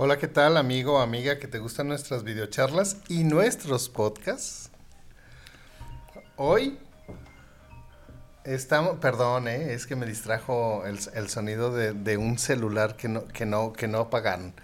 [0.00, 4.70] Hola, ¿qué tal amigo o amiga que te gustan nuestras videocharlas y nuestros podcasts?
[6.36, 6.78] Hoy
[8.44, 9.74] estamos, perdón, ¿eh?
[9.74, 13.72] es que me distrajo el, el sonido de, de, un celular que no, que no,
[13.72, 14.54] que no apagaron.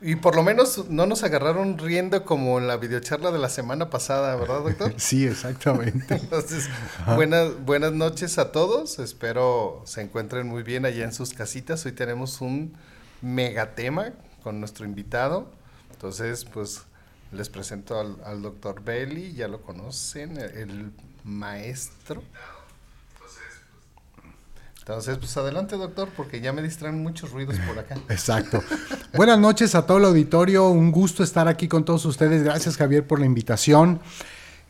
[0.00, 3.90] Y por lo menos no nos agarraron riendo como en la videocharla de la semana
[3.90, 4.94] pasada, ¿verdad, doctor?
[4.96, 6.14] Sí, exactamente.
[6.14, 6.70] Entonces,
[7.14, 9.00] buenas, buenas noches a todos.
[9.00, 11.84] Espero se encuentren muy bien allá en sus casitas.
[11.84, 12.74] Hoy tenemos un
[13.24, 15.50] megatema con nuestro invitado.
[15.92, 16.82] Entonces, pues
[17.32, 20.92] les presento al, doctor Belli, ya lo conocen, el, el
[21.24, 22.22] maestro.
[24.78, 27.96] Entonces, pues adelante, doctor, porque ya me distraen muchos ruidos por acá.
[28.10, 28.62] Exacto.
[29.16, 30.68] Buenas noches a todo el auditorio.
[30.68, 32.42] Un gusto estar aquí con todos ustedes.
[32.42, 34.00] Gracias, Javier, por la invitación.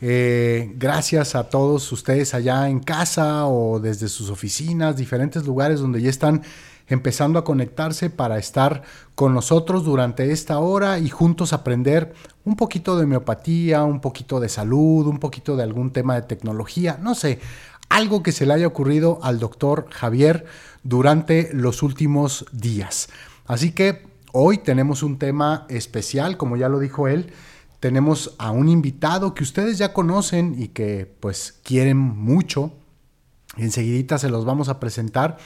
[0.00, 6.00] Eh, gracias a todos ustedes allá en casa o desde sus oficinas, diferentes lugares donde
[6.00, 6.42] ya están
[6.86, 8.82] empezando a conectarse para estar
[9.14, 14.48] con nosotros durante esta hora y juntos aprender un poquito de homeopatía, un poquito de
[14.48, 17.40] salud, un poquito de algún tema de tecnología, no sé,
[17.88, 20.46] algo que se le haya ocurrido al doctor Javier
[20.82, 23.08] durante los últimos días.
[23.46, 27.32] Así que hoy tenemos un tema especial, como ya lo dijo él,
[27.80, 32.72] tenemos a un invitado que ustedes ya conocen y que pues quieren mucho.
[33.58, 35.36] Enseguidita se los vamos a presentar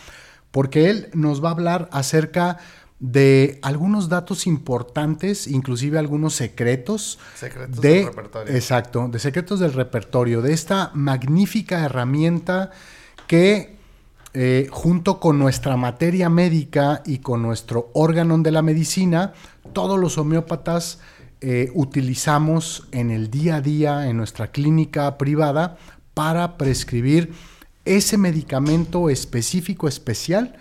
[0.51, 2.59] porque él nos va a hablar acerca
[3.01, 7.19] de algunos datos importantes, inclusive algunos secretos.
[7.35, 8.55] Secretos de, del repertorio.
[8.55, 12.71] Exacto, de secretos del repertorio, de esta magnífica herramienta
[13.27, 13.77] que
[14.35, 19.33] eh, junto con nuestra materia médica y con nuestro órgano de la medicina,
[19.73, 21.01] todos los homeópatas
[21.41, 25.79] eh, utilizamos en el día a día en nuestra clínica privada
[26.15, 27.33] para prescribir
[27.97, 30.57] ese medicamento específico, especial,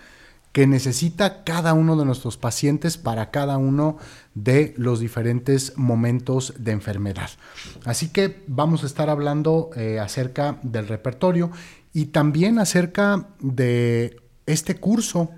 [0.52, 3.98] que necesita cada uno de nuestros pacientes para cada uno
[4.34, 7.30] de los diferentes momentos de enfermedad.
[7.84, 11.50] Así que vamos a estar hablando eh, acerca del repertorio
[11.92, 15.30] y también acerca de este curso,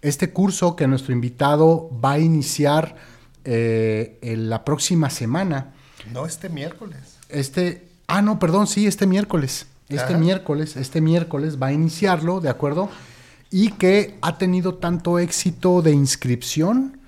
[0.00, 2.96] este curso que nuestro invitado va a iniciar
[3.44, 5.74] eh, en la próxima semana.
[6.12, 7.18] No, este miércoles.
[7.28, 9.66] Este, ah, no, perdón, sí, este miércoles.
[9.88, 10.18] Este Ajá.
[10.18, 12.90] miércoles, este miércoles va a iniciarlo, ¿de acuerdo?
[13.50, 16.98] Y que ha tenido tanto éxito de inscripción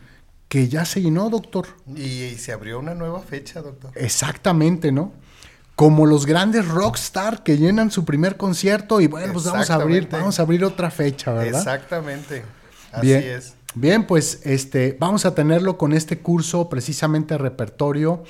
[0.49, 1.67] que ya se llenó, doctor.
[1.95, 3.91] Y, y se abrió una nueva fecha, doctor.
[3.97, 5.13] Exactamente, ¿no?
[5.75, 10.09] Como los grandes rockstar que llenan su primer concierto y bueno, pues vamos a abrir,
[10.09, 11.61] vamos a abrir otra fecha, ¿verdad?
[11.61, 12.45] Exactamente.
[12.93, 13.23] Así Bien.
[13.23, 13.55] es.
[13.75, 18.25] Bien, pues este, vamos a tenerlo con este curso precisamente repertorio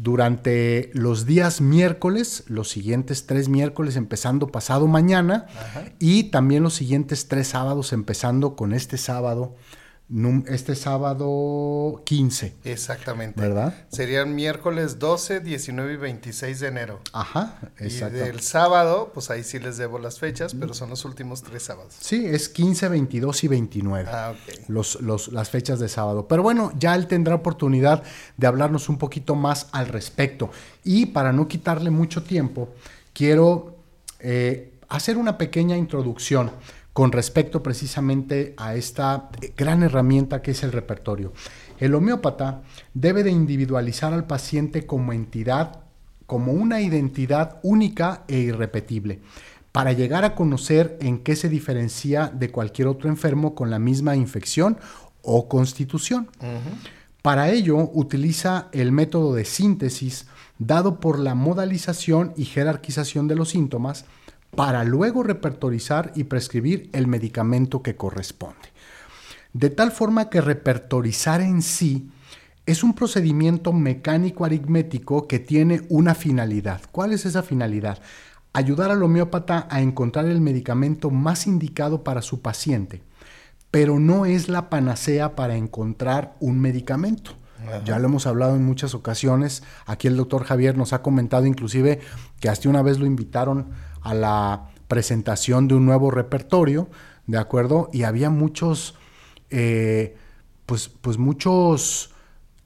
[0.00, 5.86] durante los días miércoles, los siguientes tres miércoles empezando pasado mañana Ajá.
[5.98, 9.56] y también los siguientes tres sábados empezando con este sábado,
[10.46, 13.38] este sábado 15, Exactamente.
[13.38, 13.74] ¿verdad?
[13.90, 17.00] Serían miércoles 12, 19 y 26 de enero.
[17.12, 18.16] Ajá, Y exacto.
[18.16, 21.94] del sábado, pues ahí sí les debo las fechas, pero son los últimos tres sábados.
[22.00, 24.08] Sí, es 15, 22 y 29.
[24.10, 24.54] Ah, ok.
[24.68, 26.26] los, los- las fechas de sábado.
[26.26, 28.02] Pero bueno, ya él tendrá oportunidad
[28.36, 30.50] de hablarnos un poquito más al respecto.
[30.84, 32.70] Y para no quitarle mucho tiempo,
[33.12, 33.76] quiero
[34.20, 36.50] eh, hacer una pequeña introducción
[36.98, 41.32] con respecto precisamente a esta gran herramienta que es el repertorio.
[41.78, 42.62] El homeópata
[42.92, 45.78] debe de individualizar al paciente como entidad,
[46.26, 49.20] como una identidad única e irrepetible
[49.70, 54.16] para llegar a conocer en qué se diferencia de cualquier otro enfermo con la misma
[54.16, 54.76] infección
[55.22, 56.28] o constitución.
[57.22, 60.26] Para ello utiliza el método de síntesis
[60.58, 64.04] dado por la modalización y jerarquización de los síntomas
[64.54, 68.68] para luego repertorizar y prescribir el medicamento que corresponde.
[69.52, 72.10] De tal forma que repertorizar en sí
[72.66, 76.82] es un procedimiento mecánico aritmético que tiene una finalidad.
[76.92, 77.98] ¿Cuál es esa finalidad?
[78.52, 83.00] Ayudar al homeópata a encontrar el medicamento más indicado para su paciente,
[83.70, 87.32] pero no es la panacea para encontrar un medicamento.
[87.84, 89.62] Ya lo hemos hablado en muchas ocasiones.
[89.86, 92.00] Aquí el doctor Javier nos ha comentado inclusive
[92.40, 93.70] que hasta una vez lo invitaron
[94.02, 96.88] a la presentación de un nuevo repertorio,
[97.26, 97.90] ¿de acuerdo?
[97.92, 98.94] Y había muchos,
[99.50, 100.16] eh,
[100.66, 102.10] pues, pues muchos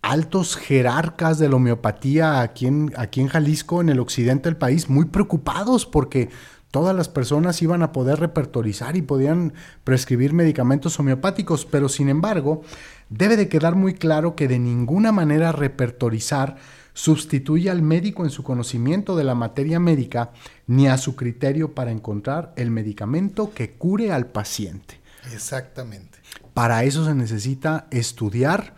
[0.02, 4.88] altos jerarcas de la homeopatía aquí en, aquí en Jalisco, en el occidente del país,
[4.88, 6.28] muy preocupados porque
[6.72, 9.52] todas las personas iban a poder repertorizar y podían
[9.84, 12.62] prescribir medicamentos homeopáticos, pero sin embargo,
[13.10, 16.56] debe de quedar muy claro que de ninguna manera repertorizar
[16.94, 20.32] sustituye al médico en su conocimiento de la materia médica
[20.66, 24.98] ni a su criterio para encontrar el medicamento que cure al paciente.
[25.32, 26.18] Exactamente.
[26.54, 28.74] Para eso se necesita estudiar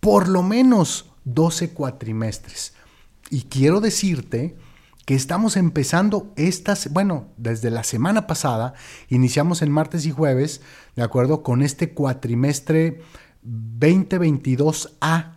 [0.00, 2.74] por lo menos 12 cuatrimestres.
[3.30, 4.56] Y quiero decirte
[5.06, 8.74] que estamos empezando estas, bueno, desde la semana pasada,
[9.08, 10.62] iniciamos en martes y jueves,
[10.96, 13.00] de acuerdo, con este cuatrimestre
[13.46, 15.36] 2022A,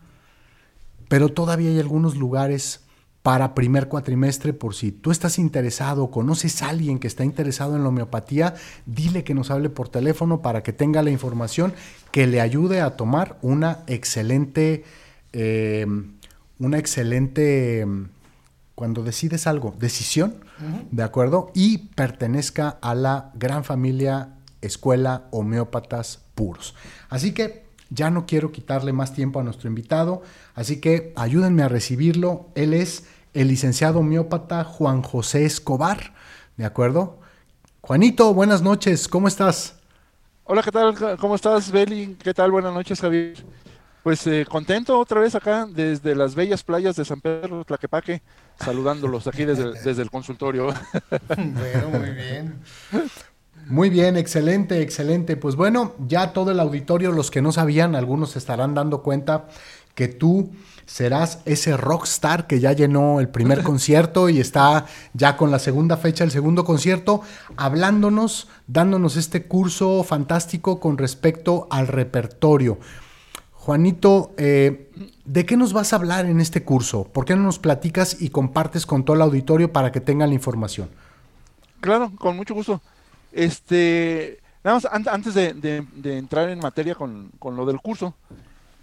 [1.08, 2.82] pero todavía hay algunos lugares
[3.22, 7.84] para primer cuatrimestre por si tú estás interesado, conoces a alguien que está interesado en
[7.84, 8.56] la homeopatía,
[8.88, 11.74] dile que nos hable por teléfono para que tenga la información
[12.12, 14.84] que le ayude a tomar una excelente,
[15.32, 15.86] eh,
[16.58, 17.86] una excelente
[18.80, 20.36] cuando decides algo, decisión,
[20.90, 21.52] ¿de acuerdo?
[21.54, 26.76] Y pertenezca a la gran familia Escuela Homeópatas Puros.
[27.10, 30.22] Así que ya no quiero quitarle más tiempo a nuestro invitado,
[30.56, 32.48] así que ayúdenme a recibirlo.
[32.56, 33.04] Él es
[33.34, 36.14] el licenciado homeópata Juan José Escobar,
[36.56, 37.20] ¿de acuerdo?
[37.82, 39.76] Juanito, buenas noches, ¿cómo estás?
[40.46, 41.18] Hola, ¿qué tal?
[41.18, 42.16] ¿Cómo estás, Beli?
[42.24, 42.50] ¿Qué tal?
[42.50, 43.44] Buenas noches, Javier.
[44.04, 48.22] Pues eh, contento otra vez acá desde las bellas playas de San Pedro Tlaquepaque,
[48.60, 50.68] saludándolos aquí desde, desde el consultorio.
[51.28, 52.60] bueno, muy bien.
[53.68, 55.38] Muy bien, excelente, excelente.
[55.38, 59.48] Pues bueno, ya todo el auditorio, los que no sabían, algunos se estarán dando cuenta
[59.96, 60.52] que tú
[60.86, 65.98] serás ese rockstar que ya llenó el primer concierto y está ya con la segunda
[65.98, 67.22] fecha, el segundo concierto,
[67.58, 72.80] hablándonos, dándonos este curso fantástico con respecto al repertorio.
[73.60, 74.90] Juanito, eh,
[75.26, 77.04] ¿de qué nos vas a hablar en este curso?
[77.04, 80.36] ¿Por qué no nos platicas y compartes con todo el auditorio para que tengan la
[80.36, 80.88] información?
[81.82, 82.82] Claro, con mucho gusto.
[83.34, 88.16] Este, nada más, antes de, entrar en materia con, lo del curso,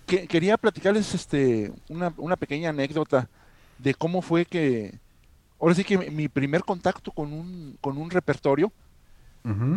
[0.07, 3.31] quería platicarles este, una, pequeña anécdota
[3.79, 4.99] de cómo fue que,
[5.59, 8.71] ahora sí que mi primer contacto con un, con un repertorio,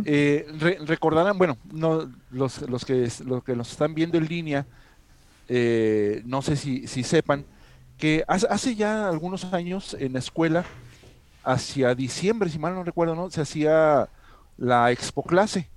[0.03, 0.45] eh,
[0.85, 4.65] recordarán, bueno, no, los, los, que, los que nos están viendo en línea,
[5.49, 7.43] eh, no sé si, sepan,
[7.97, 10.63] que hace, ya algunos años en la escuela,
[11.43, 13.31] hacia diciembre, si mal no recuerdo, ¿no?
[13.31, 14.07] Se hacía
[14.57, 15.67] la expo clase.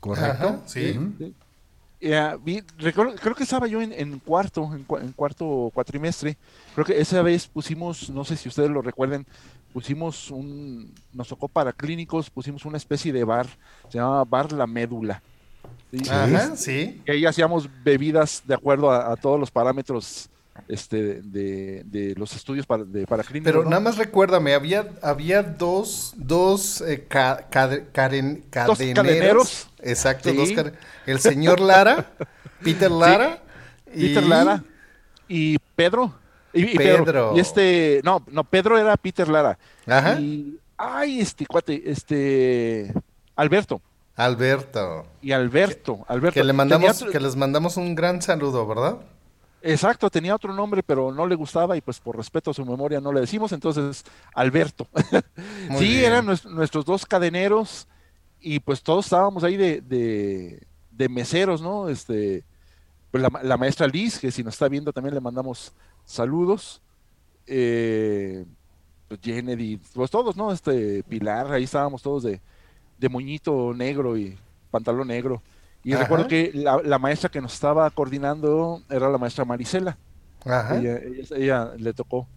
[0.00, 0.98] Correcto, sí.
[2.00, 6.38] creo que estaba yo en, cuarto, en, cuarto cuatrimestre.
[6.74, 9.26] Creo que esa vez pusimos, no sé si ustedes lo recuerden,
[9.74, 13.46] pusimos un, nos tocó para clínicos, pusimos una especie de bar,
[13.90, 15.22] se llamaba Bar La Médula.
[16.56, 17.02] ¿Sí?
[17.04, 20.28] Que ahí hacíamos bebidas de acuerdo a, todos los parámetros
[20.68, 26.80] este, de, los estudios para, de, para Pero nada más recuérdame, había, había dos, dos,
[26.82, 28.40] eh, cadeneros.
[29.82, 30.50] Exacto, dos
[31.06, 32.10] El señor Lara,
[32.62, 33.42] Peter Lara.
[33.92, 34.08] Y...
[34.08, 34.62] Peter Lara
[35.30, 36.12] y Pedro.
[36.52, 37.32] Y, Pedro.
[37.36, 39.56] Y este, no, no, Pedro era Peter Lara.
[39.86, 40.20] Ajá.
[40.20, 42.92] Y, ay, este cuate, este,
[43.36, 43.80] Alberto.
[44.16, 45.06] Alberto.
[45.22, 46.34] Y Alberto, Alberto.
[46.34, 48.98] Que, le mandamos, que les mandamos un gran saludo, ¿verdad?
[49.62, 53.00] Exacto, tenía otro nombre, pero no le gustaba y pues por respeto a su memoria
[53.00, 54.88] no le decimos, entonces Alberto.
[55.78, 57.86] sí, eran nuestros dos cadeneros
[58.40, 61.88] y pues todos estábamos ahí de, de, meseros, ¿no?
[61.88, 62.44] Este,
[63.10, 65.72] pues la, maestra Liz, que si nos está viendo también le mandamos
[66.04, 66.80] saludos.
[67.46, 68.44] Eh,
[69.08, 70.52] pues Kennedy, pues todos, ¿no?
[70.52, 72.40] Este, Pilar, ahí estábamos todos de,
[73.00, 74.38] de moñito negro y
[74.70, 75.42] pantalón negro.
[75.82, 79.96] Y recuerdo que la, maestra que nos estaba coordinando era la maestra Marisela.
[80.44, 80.76] Ajá.
[80.76, 82.28] Ella, le tocó.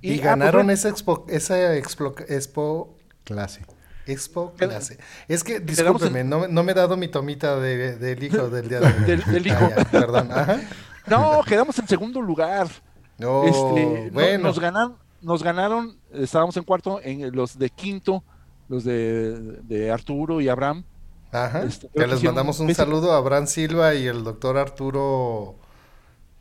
[0.00, 3.66] Y, ah, pues ganaron esa expo, esa expo, clase.
[4.06, 4.98] Expo clase.
[5.26, 8.80] Es que, discúlpeme, no, no, me he dado mi tomita del de, hijo del día
[8.80, 9.22] de hoy.
[9.32, 9.70] del, hijo.
[9.76, 10.30] Ah, perdón.
[11.06, 12.68] No, quedamos en segundo lugar.
[13.16, 14.44] No, este, bueno.
[14.48, 18.22] Nos ganaron, nos ganaron, estábamos en cuarto, en los de quinto
[18.68, 20.84] los de, Arturo y Abraham.
[21.32, 21.64] Ajá.
[21.64, 25.56] Este, que les mandamos un saludo a Abraham Silva y el doctor Arturo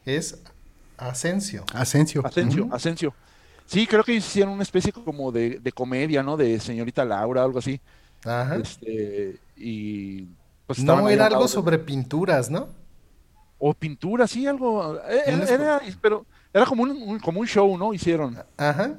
[0.06, 0.42] es
[0.98, 1.66] Asensio.
[1.74, 2.26] Asensio.
[2.26, 3.14] Asensio, Asensio.
[3.66, 6.38] Sí, creo que hicieron una especie como de, comedia, ¿no?
[6.38, 7.82] De señorita Laura, algo así.
[8.24, 8.56] Ajá.
[8.56, 10.28] Este, y
[10.66, 12.70] pues No, era algo sobre pinturas, ¿no?
[13.60, 14.96] O pinturas, sí, algo.
[15.10, 17.94] Eh, era, pero era como un, como un show, ¿no?
[17.94, 18.38] Hicieron.
[18.56, 18.96] Ajá.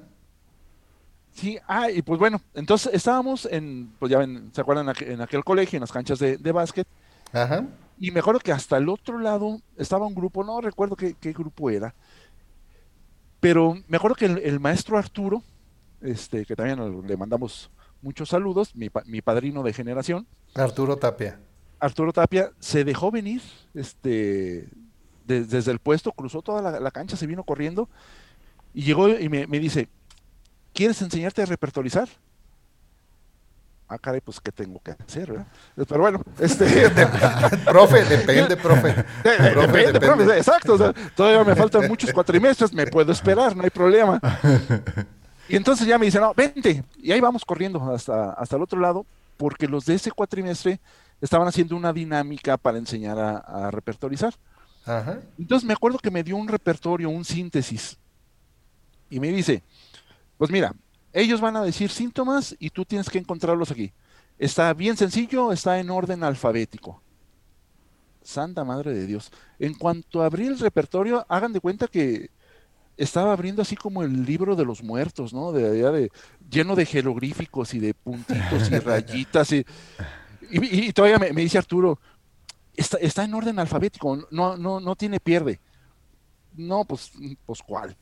[1.38, 4.92] Sí, ah, y pues bueno, entonces estábamos en, pues ya ven, ¿se acuerdan?
[5.02, 6.84] En aquel colegio, en las canchas de, básquet.
[7.32, 7.64] Ajá.
[7.96, 11.70] Y me acuerdo que hasta el otro lado estaba un grupo, no recuerdo qué, grupo
[11.70, 11.94] era,
[13.38, 15.44] pero me acuerdo que el, maestro Arturo,
[16.00, 17.70] este, que también le mandamos
[18.02, 20.26] muchos saludos, mi, mi, padrino de generación.
[20.56, 21.38] Arturo Tapia.
[21.78, 23.42] Arturo Tapia se dejó venir,
[23.74, 24.68] este,
[25.24, 27.88] desde el puesto, cruzó toda la, cancha, se vino corriendo
[28.74, 29.88] y llegó y me, me dice,
[30.78, 32.08] ¿quieres enseñarte a repertorizar?
[33.88, 35.32] ah, caray, pues, ¿qué tengo que hacer?
[35.32, 35.46] ¿verdad?
[35.74, 36.64] Pero bueno, este...
[37.64, 38.94] profe, depende, profe.
[39.24, 40.94] depende, profe, exacto.
[41.16, 44.20] todavía me faltan muchos cuatrimestres, me puedo esperar, no hay problema.
[45.48, 46.84] Y entonces ya me dicen, no, vente.
[46.98, 49.04] Y ahí vamos corriendo hasta, hasta el otro lado,
[49.36, 50.78] porque los de ese cuatrimestre
[51.20, 54.32] estaban haciendo una dinámica para enseñar a, repertorizar.
[55.38, 57.98] Entonces me acuerdo que me dio un repertorio, un síntesis.
[59.10, 59.62] Y me dice,
[60.38, 60.74] pues mira,
[61.12, 63.92] ellos van a decir síntomas y tú tienes que encontrarlos aquí.
[64.38, 67.02] Está bien sencillo, está en orden alfabético.
[68.22, 69.32] Santa Madre de Dios.
[69.58, 72.30] En cuanto abrí el repertorio, hagan de cuenta que
[72.96, 75.52] estaba abriendo así como el libro de los muertos, ¿no?
[75.52, 76.10] De, de,
[76.50, 79.52] lleno de jeroglíficos y de puntitos y rayitas.
[79.52, 81.98] Y, todavía me, dice Arturo,
[82.74, 85.60] está, está, en orden alfabético, no, no, no tiene pierde.
[86.54, 87.12] No, pues,
[87.46, 87.96] pues cuál.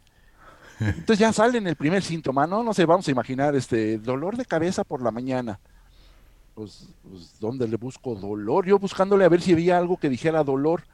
[0.81, 2.63] Entonces ya sale en el primer síntoma, ¿no?
[2.63, 5.59] No sé, vamos a imaginar este dolor de cabeza por la mañana.
[6.55, 8.67] Pues, pues, ¿dónde le busco dolor?
[8.67, 10.85] Yo buscándole a ver si había algo que dijera dolor.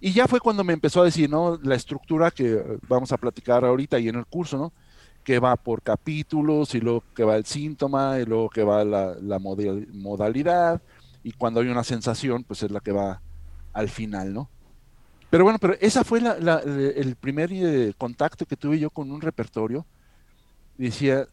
[0.00, 1.58] Y ya fue cuando me empezó a decir, ¿no?
[1.62, 4.72] La estructura que vamos a platicar ahorita y en el curso, ¿no?
[5.24, 9.14] Que va por capítulos y luego que va el síntoma y luego que va la,
[9.20, 10.80] la modalidad
[11.22, 13.20] y cuando hay una sensación, pues es la que va
[13.72, 14.48] al final, ¿no?
[15.30, 19.86] Pero bueno, pero esa fue el primer eh, contacto que tuve yo con un repertorio.
[20.76, 21.26] decía,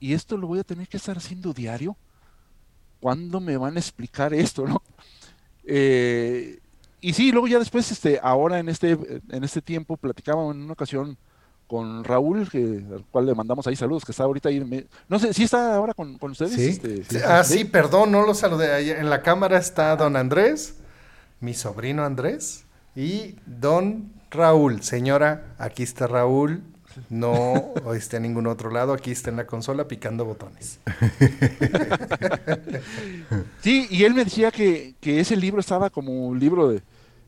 [0.00, 1.96] ¿y esto lo voy a tener que estar haciendo diario?
[3.00, 4.82] ¿Cuándo me van a explicar esto, no?
[5.66, 6.58] Eh,
[7.00, 8.98] y sí, luego ya después, este, ahora en este,
[9.30, 11.18] en este tiempo, platicaba en una ocasión
[11.66, 14.86] con Raúl, que, al cual le mandamos ahí saludos, que está ahorita ahí.
[15.08, 16.52] no sé, ¿sí está ahora con, ustedes?
[16.52, 16.80] ¿Sí?
[16.82, 18.98] Este, ah, sí, perdón, no lo saludé.
[18.98, 20.76] En la cámara está don Andrés,
[21.40, 22.64] mi sobrino Andrés.
[22.96, 26.62] Y don Raúl, señora, aquí está Raúl.
[27.10, 30.80] No esté en ningún otro lado, aquí está en la consola picando botones.
[33.60, 36.82] Sí, y él me decía que, ese libro estaba como un libro de,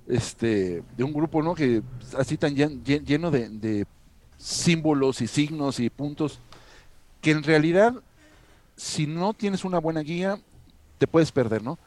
[0.06, 1.54] este, de un grupo, ¿no?
[1.54, 1.82] Que
[2.18, 3.86] así tan lleno de, de
[4.36, 6.38] símbolos y signos y puntos,
[7.22, 7.94] que en realidad,
[8.76, 10.38] si no tienes una buena guía,
[10.98, 11.78] te puedes perder, ¿no?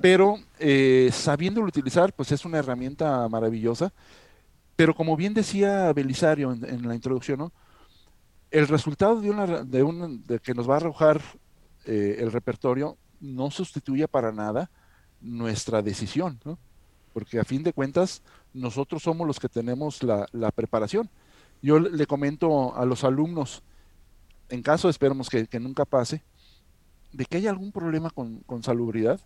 [0.00, 3.92] Pero eh, sabiéndolo utilizar, pues es una herramienta maravillosa.
[4.76, 7.52] Pero como bien decía Belisario en, la introducción,
[8.50, 11.20] el resultado de una, de un, de que nos va a arrojar
[11.84, 14.70] eh, el repertorio no sustituye para nada
[15.20, 16.40] nuestra decisión,
[17.12, 21.08] porque a fin de cuentas nosotros somos los que tenemos la, preparación.
[21.62, 23.62] Yo le comento a los alumnos,
[24.48, 26.22] en caso esperemos que, nunca pase,
[27.12, 29.20] de que haya algún problema con, con salubridad,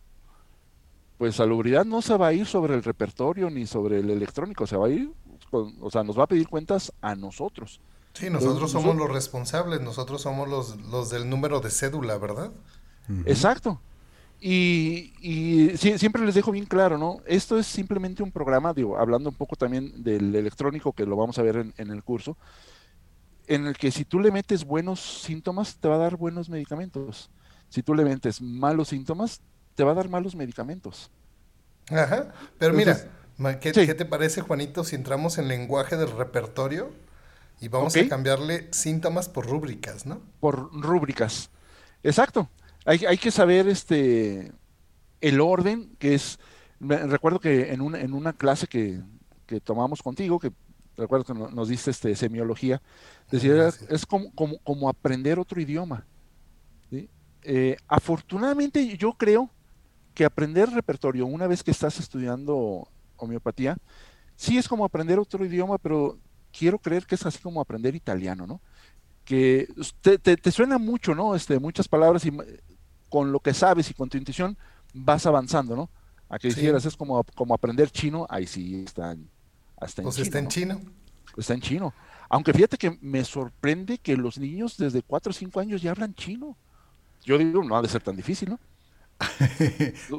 [1.18, 4.76] pues salubridad no se va a ir sobre el repertorio ni sobre el electrónico, se
[4.76, 5.10] va a ir,
[5.50, 7.80] o sea, nos va a pedir cuentas a nosotros.
[8.12, 12.50] Sí, nosotros somos los responsables, nosotros somos los, los del número de cédula, ¿verdad?
[13.26, 13.80] Exacto.
[14.40, 17.18] Y, y siempre les dejo bien claro, ¿no?
[17.26, 21.38] Esto es simplemente un programa, digo, hablando un poco también del electrónico, que lo vamos
[21.38, 22.36] a ver en, en el curso,
[23.46, 27.30] en el que si tú le metes buenos síntomas, te va a dar buenos medicamentos.
[27.68, 29.40] Si tú le metes malos síntomas,
[29.76, 31.10] te va a dar malos medicamentos.
[31.88, 32.98] Ajá, pero mira,
[33.60, 36.90] ¿qué, te parece, Juanito, si entramos en lenguaje del repertorio
[37.60, 40.20] y vamos a cambiarle síntomas por rúbricas, ¿no?
[40.40, 41.50] Por rúbricas,
[42.02, 42.48] exacto.
[42.84, 44.50] Hay, hay que saber este
[45.20, 46.38] el orden, que es,
[46.80, 49.00] recuerdo que en una, en una clase que,
[49.46, 50.52] que tomamos contigo, que
[50.96, 52.82] recuerdo que nos diste este, semiología,
[53.30, 56.06] decía, es como, como, como, aprender otro idioma.
[57.48, 59.50] Eh, afortunadamente yo creo
[60.16, 63.76] que aprender repertorio una vez que estás estudiando homeopatía,
[64.34, 66.18] sí es como aprender otro idioma, pero
[66.50, 68.62] quiero creer que es así como aprender italiano, ¿no?
[69.26, 69.68] Que
[70.00, 71.34] te, suena mucho, ¿no?
[71.34, 72.32] Este, muchas palabras y
[73.10, 74.56] con lo que sabes y con tu intuición
[74.94, 75.90] vas avanzando, ¿no?
[76.30, 79.14] A que dijeras, es como, como aprender chino, ahí sí está,
[79.76, 80.80] hasta en pues está en chino.
[81.36, 81.92] Está en chino.
[82.30, 86.14] Aunque fíjate que me sorprende que los niños desde 4 o 5 años ya hablan
[86.14, 86.56] chino.
[87.22, 88.58] Yo digo, no ha de ser tan difícil, ¿no?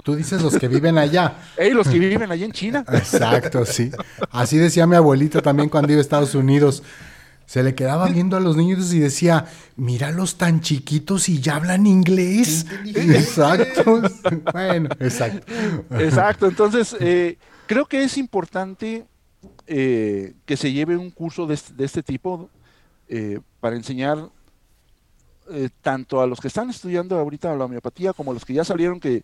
[0.04, 1.38] Tú dices los que viven allá.
[1.58, 2.84] Ey, los que viven allá en China.
[2.92, 3.92] Exacto, sí.
[4.32, 6.84] Así decía mi abuelito también cuando iba a Estados Unidos.
[7.46, 9.46] Se le quedaba viendo a los niños y decía,
[9.78, 12.66] míralos tan chiquitos y ya hablan inglés.
[12.94, 14.02] Exacto.
[14.52, 15.54] bueno, exacto.
[15.98, 16.48] Exacto.
[16.48, 19.06] Entonces, eh, creo que es importante
[19.66, 22.50] eh, que se lleve un curso de, este tipo
[23.08, 24.30] eh, para enseñar
[25.52, 28.64] eh, tanto a los que están estudiando ahorita la homeopatía como a los que ya
[28.64, 29.24] salieron que,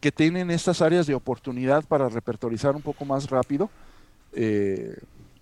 [0.00, 3.70] que tienen estas áreas de oportunidad para repertorizar un poco más rápido,
[4.32, 4.96] eh,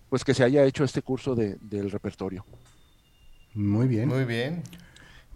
[0.08, 2.44] pues que se haya hecho este curso de, del repertorio.
[3.54, 4.08] Muy bien.
[4.08, 4.62] Muy bien.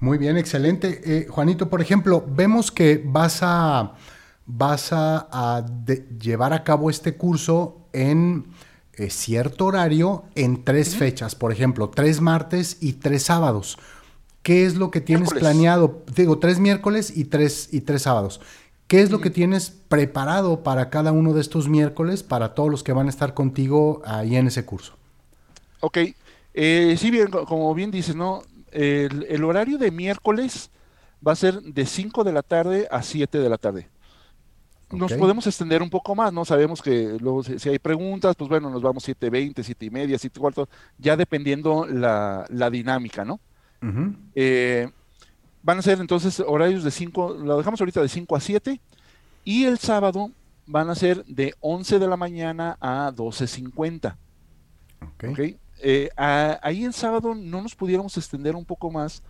[0.01, 1.01] Muy bien, excelente.
[1.05, 3.95] Eh, Juanito, por ejemplo, vemos que vas a,
[4.47, 5.67] vas a,
[6.21, 8.47] llevar a cabo este curso en
[8.95, 13.79] eh, cierto horario en tres fechas, por ejemplo, tres martes y tres sábados.
[14.43, 16.03] ¿Qué es lo que tienes planeado?
[16.15, 18.41] Digo, tres miércoles y tres, y tres sábados.
[18.89, 22.83] ¿Qué es lo que tienes preparado para cada uno de estos miércoles, para todos los
[22.83, 24.97] que van a estar contigo ahí en ese curso?
[25.81, 25.99] Ok,
[26.55, 28.43] eh, sí, bien, como bien dices, ¿no?
[28.73, 30.71] El, horario de miércoles
[31.27, 33.89] va a ser de 5 de la tarde a 7 de la tarde.
[34.91, 36.47] Nos podemos extender un poco más, ¿no?
[36.47, 40.33] Sabemos que luego si, hay preguntas, pues bueno, nos vamos 7.20, 7 y media, 7
[40.35, 43.39] y cuarto, ya dependiendo la, la dinámica, ¿no?
[44.35, 44.91] Eh,
[45.63, 48.81] Van a ser entonces horarios de 5, lo dejamos ahorita de 5 a 7
[49.45, 50.31] y el sábado
[50.67, 54.17] van a ser de 11 de la mañana a 12.50.
[55.03, 55.57] Ok.
[55.81, 59.23] Eh, ahí en sábado no nos pudiéramos extender un poco más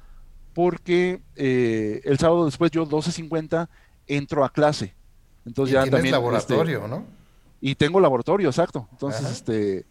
[0.54, 3.68] porque eh, el sábado después yo 12.50
[4.06, 4.94] entro a clase.
[5.44, 7.04] Entonces ya también laboratorio, este, ¿no?
[7.60, 8.86] Y tengo laboratorio, exacto.
[8.92, 9.86] Entonces, este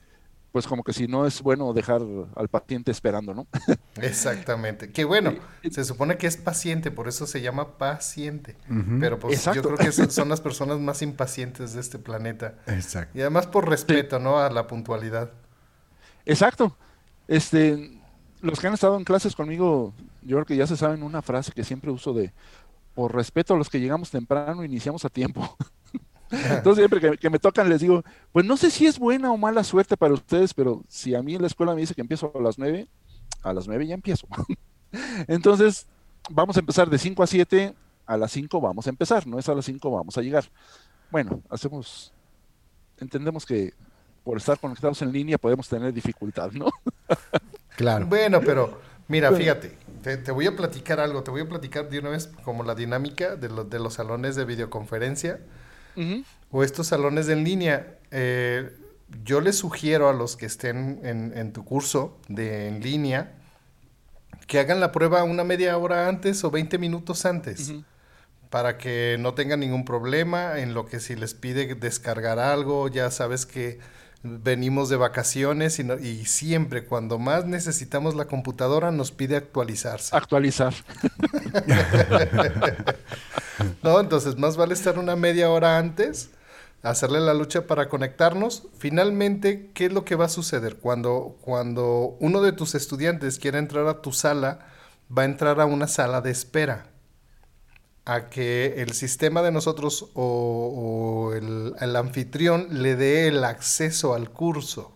[0.52, 2.02] pues como que si no es bueno dejar
[2.36, 3.48] al paciente esperando, ¿no?
[4.02, 4.92] Exactamente.
[4.92, 5.36] Que bueno,
[5.70, 8.56] se supone que es paciente, por eso se llama paciente.
[9.00, 12.56] Pero pues yo creo que son las personas más impacientes de este planeta.
[12.68, 13.18] Exacto.
[13.18, 14.40] Y además por respeto, ¿no?
[14.40, 15.32] A la puntualidad.
[16.26, 16.76] Exacto.
[17.28, 18.00] Este,
[18.42, 21.52] los que han estado en clases conmigo, yo creo que ya se saben una frase
[21.52, 22.34] que siempre uso de
[22.94, 25.56] por respeto a los que llegamos temprano, iniciamos a tiempo.
[26.32, 29.64] Entonces siempre que, me tocan les digo, pues no sé si es buena o mala
[29.64, 32.42] suerte para ustedes, pero si a mí en la escuela me dice que empiezo a
[32.42, 32.88] las 9,
[33.44, 34.28] a las 9 ya empiezo.
[35.28, 35.88] Entonces
[36.30, 39.48] vamos a empezar de 5 a 7, a las 5 vamos a empezar, no es
[39.48, 40.46] a las 5 vamos a llegar.
[41.12, 42.12] Bueno, hacemos,
[43.00, 43.74] entendemos que
[44.26, 46.70] por estar conectados en línea podemos tener dificultad, ¿no?
[47.78, 48.06] claro.
[48.08, 52.10] Bueno, pero mira, fíjate, te, voy a platicar algo, te voy a platicar de una
[52.10, 55.40] vez como la dinámica de, de los salones de videoconferencia
[56.52, 57.98] o estos salones en línea.
[58.12, 58.72] Eh,
[59.24, 63.34] yo les sugiero a los que estén en, tu curso de en línea
[64.48, 67.74] que hagan la prueba una media hora antes o 20 minutos antes.
[68.50, 73.12] Para que no tengan ningún problema en lo que si les pide descargar algo, ya
[73.12, 73.80] sabes que
[74.24, 80.16] venimos de vacaciones y, y, siempre cuando más necesitamos la computadora nos pide actualizarse.
[80.16, 80.74] Actualizar.
[83.84, 84.00] ¿No?
[84.00, 86.30] Entonces, más vale estar una media hora antes,
[86.84, 88.68] hacerle la lucha para conectarnos.
[88.78, 90.78] Finalmente, ¿qué es lo que va a suceder?
[90.78, 94.60] Cuando, cuando uno de tus estudiantes quiera entrar a tu sala,
[95.16, 96.88] va a entrar a una sala de espera.
[98.10, 104.94] A que el sistema de nosotros o, el, anfitrión le dé el acceso al curso.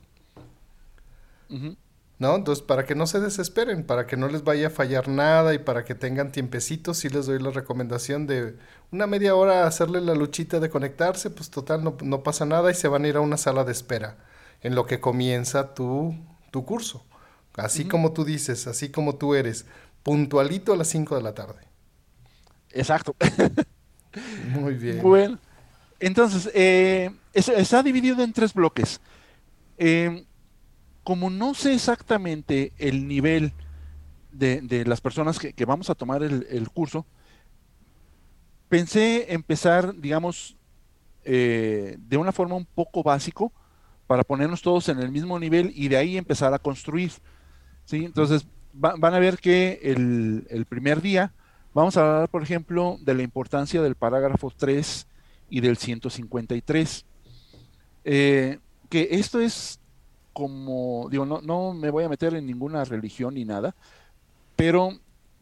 [2.21, 2.35] ¿no?
[2.35, 5.57] Entonces, para que no se desesperen, para que no les vaya a fallar nada y
[5.57, 8.57] para que tengan tiempecitos, sí les doy la recomendación de
[8.91, 12.87] una media hora hacerle la luchita de conectarse, pues total, no, pasa nada y se
[12.87, 14.17] van a ir a una sala de espera
[14.61, 16.15] en lo que comienza tu,
[16.51, 17.03] tu curso.
[17.55, 19.65] Así como tú dices, así como tú eres,
[20.03, 21.70] puntualito a las 5 de la tarde.
[22.73, 23.15] Exacto.
[24.59, 25.01] Muy bien.
[25.01, 25.39] Bueno,
[25.99, 28.99] entonces, eh, está dividido en tres bloques.
[29.77, 30.25] Eh,
[31.03, 33.53] como no sé exactamente el nivel
[34.31, 37.05] de, las personas que, vamos a tomar el, curso,
[38.69, 40.55] pensé empezar, digamos,
[41.23, 43.51] eh, de una forma un poco básico
[44.07, 47.11] para ponernos todos en el mismo nivel y de ahí empezar a construir.
[47.85, 48.05] ¿sí?
[48.05, 51.33] Entonces, van a ver que el, primer día
[51.73, 55.07] vamos a hablar, por ejemplo, de la importancia del parágrafo 3
[55.49, 57.05] y del 153.
[58.03, 59.79] Eh, que esto es
[60.33, 63.75] como, digo, no, me voy a meter en ninguna religión ni nada,
[64.55, 64.91] pero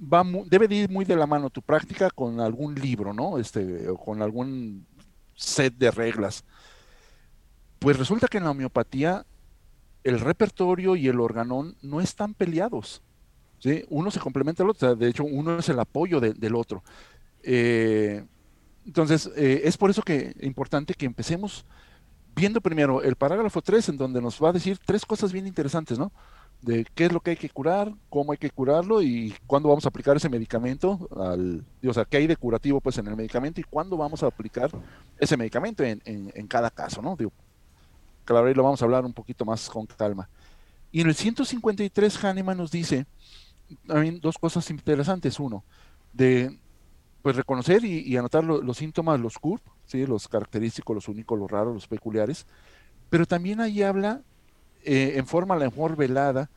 [0.01, 3.37] va debe de ir muy de la mano tu práctica con algún libro, ¿no?
[3.37, 4.85] Este, o con algún
[5.35, 6.43] set de reglas.
[7.79, 9.25] Pues resulta que en la homeopatía
[10.03, 13.01] el repertorio y el organón no están peleados.
[13.89, 16.83] Uno se complementa al otro, de hecho uno es el apoyo del otro.
[17.43, 18.23] Eh,
[18.85, 21.65] entonces, eh, es por eso que es importante que empecemos
[22.35, 25.99] viendo primero el parágrafo 3, en donde nos va a decir tres cosas bien interesantes,
[25.99, 26.11] ¿no?
[26.61, 29.85] De qué es lo que hay que curar, cómo hay que curarlo y cuándo vamos
[29.85, 33.61] a aplicar ese medicamento, al, o sea, qué hay de curativo pues en el medicamento
[33.61, 34.69] y cuándo vamos a aplicar
[35.17, 37.17] ese medicamento en, cada caso, ¿no?
[38.25, 40.29] Claro, ahí lo vamos a hablar un poquito más con calma.
[40.91, 43.05] Y en el 153 Hahnemann nos dice
[43.87, 45.39] también dos cosas interesantes.
[45.39, 45.63] Uno,
[46.13, 46.57] de
[47.21, 50.05] pues reconocer y, anotar los síntomas, los CURP, ¿sí?
[50.05, 52.45] los característicos, los únicos, los raros, los peculiares,
[53.09, 54.21] pero también ahí habla
[54.85, 56.49] eh, en forma la mejor velada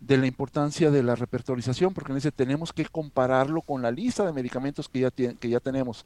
[0.00, 4.32] de la importancia de la repertorización, porque dice tenemos que compararlo con la lista de
[4.32, 6.04] medicamentos que ya, que ya tenemos.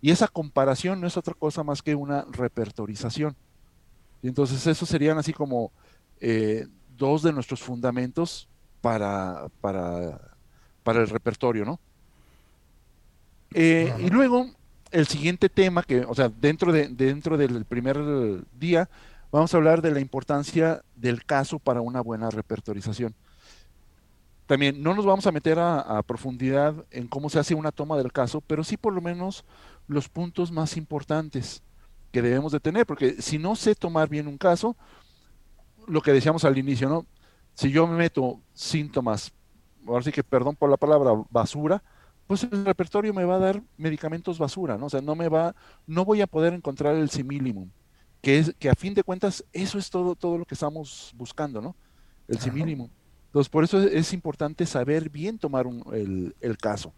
[0.00, 3.36] Y esa comparación no es otra cosa más que una repertorización.
[4.22, 5.72] Entonces, esos serían así como
[6.20, 8.49] eh, dos de nuestros fundamentos
[8.80, 10.20] para, para,
[10.82, 11.80] para el repertorio, ¿no?
[13.52, 14.46] Eh, y luego,
[14.90, 17.98] el siguiente tema, que, o sea, dentro, de, dentro del primer
[18.58, 18.88] día,
[19.32, 23.14] vamos a hablar de la importancia del caso para una buena repertorización.
[24.46, 28.12] También no nos vamos a meter a, profundidad en cómo se hace una toma del
[28.12, 29.44] caso, pero sí por lo menos
[29.86, 31.62] los puntos más importantes
[32.10, 34.76] que debemos de tener, porque si no sé tomar bien un caso,
[35.86, 37.06] lo que decíamos al inicio, ¿no?
[37.60, 39.30] Si yo me meto síntomas,
[39.86, 41.82] ahora sí que perdón por la palabra, basura,
[42.26, 44.86] pues el repertorio me va a dar medicamentos basura, ¿no?
[44.86, 45.54] O sea, no me va,
[45.86, 47.68] no voy a poder encontrar el simillimum,
[48.22, 51.60] que es, que a fin de cuentas, eso es todo, todo lo que estamos buscando,
[51.60, 51.76] ¿no?
[52.28, 52.88] El simillimum.
[53.26, 56.94] Entonces, por eso es, importante saber bien tomar el, caso.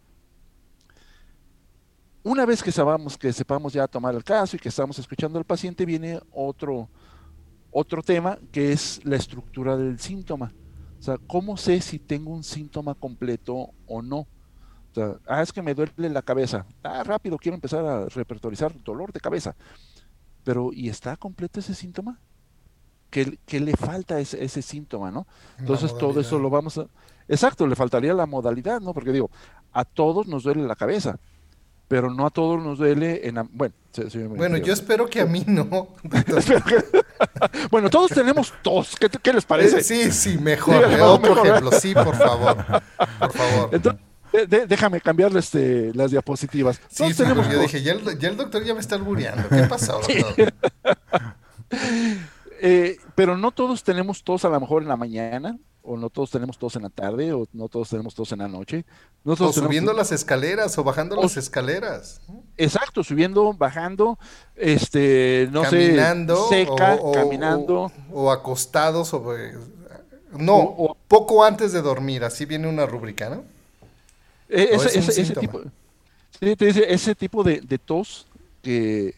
[2.22, 5.44] Una vez que sepamos, que sepamos ya tomar el caso y que estamos escuchando al
[5.44, 6.88] paciente, viene otro,
[7.72, 10.52] otro tema que es la estructura del síntoma.
[10.98, 14.28] O sea, ¿cómo sé si tengo un síntoma completo o no?
[15.26, 16.66] ah, es que me duele la cabeza.
[16.82, 19.56] Ah, rápido, quiero empezar a repertorizar dolor de cabeza.
[20.44, 22.20] Pero, ¿y está completo ese síntoma?
[23.10, 25.26] ¿Qué, le falta ese, ese síntoma, no?
[25.58, 26.86] Entonces, todo eso lo vamos a...
[27.28, 28.94] Exacto, le faltaría la modalidad, ¿no?
[28.94, 29.30] Porque digo,
[29.72, 31.18] a todos nos duele la cabeza,
[31.92, 33.34] pero no a todos nos duele en...
[33.52, 33.74] Bueno,
[34.30, 35.68] bueno yo espero que a mí no.
[37.70, 38.96] bueno, todos tenemos tos.
[39.22, 39.80] ¿Qué, les parece?
[39.80, 40.86] Eh, sí, sí, mejor.
[41.02, 42.56] otro ejemplo, sí, por favor.
[43.18, 43.68] Por favor.
[43.72, 44.00] Entonces,
[44.70, 46.80] déjame cambiarle este, las diapositivas.
[46.88, 49.46] Sí, tenemos yo dije, ya el, doctor ya me está albureando.
[49.50, 50.54] ¿Qué pasó, doctor?
[52.64, 56.30] Eh, pero no todos tenemos tos a lo mejor en la mañana, o no todos
[56.30, 58.84] tenemos tos en la tarde, o no todos tenemos tos en la noche.
[59.24, 62.20] o subiendo las escaleras, o bajando las escaleras.
[62.56, 64.18] Exacto, subiendo, bajando,
[64.56, 67.90] este, no caminando, sé, seca, caminando.
[68.12, 69.54] O, acostados, sobre...
[70.38, 73.44] No, poco antes de dormir, así viene una rúbrica, ¿no?
[74.48, 75.62] E, ese, ese, tipo,
[76.40, 78.26] ese tipo de, tos
[78.62, 79.14] que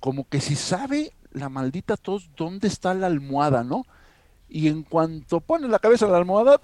[0.00, 3.86] como que si sabe la maldita tos dónde está la almohada, ¿no?
[4.54, 6.60] Y en cuanto pones la cabeza en la almohada,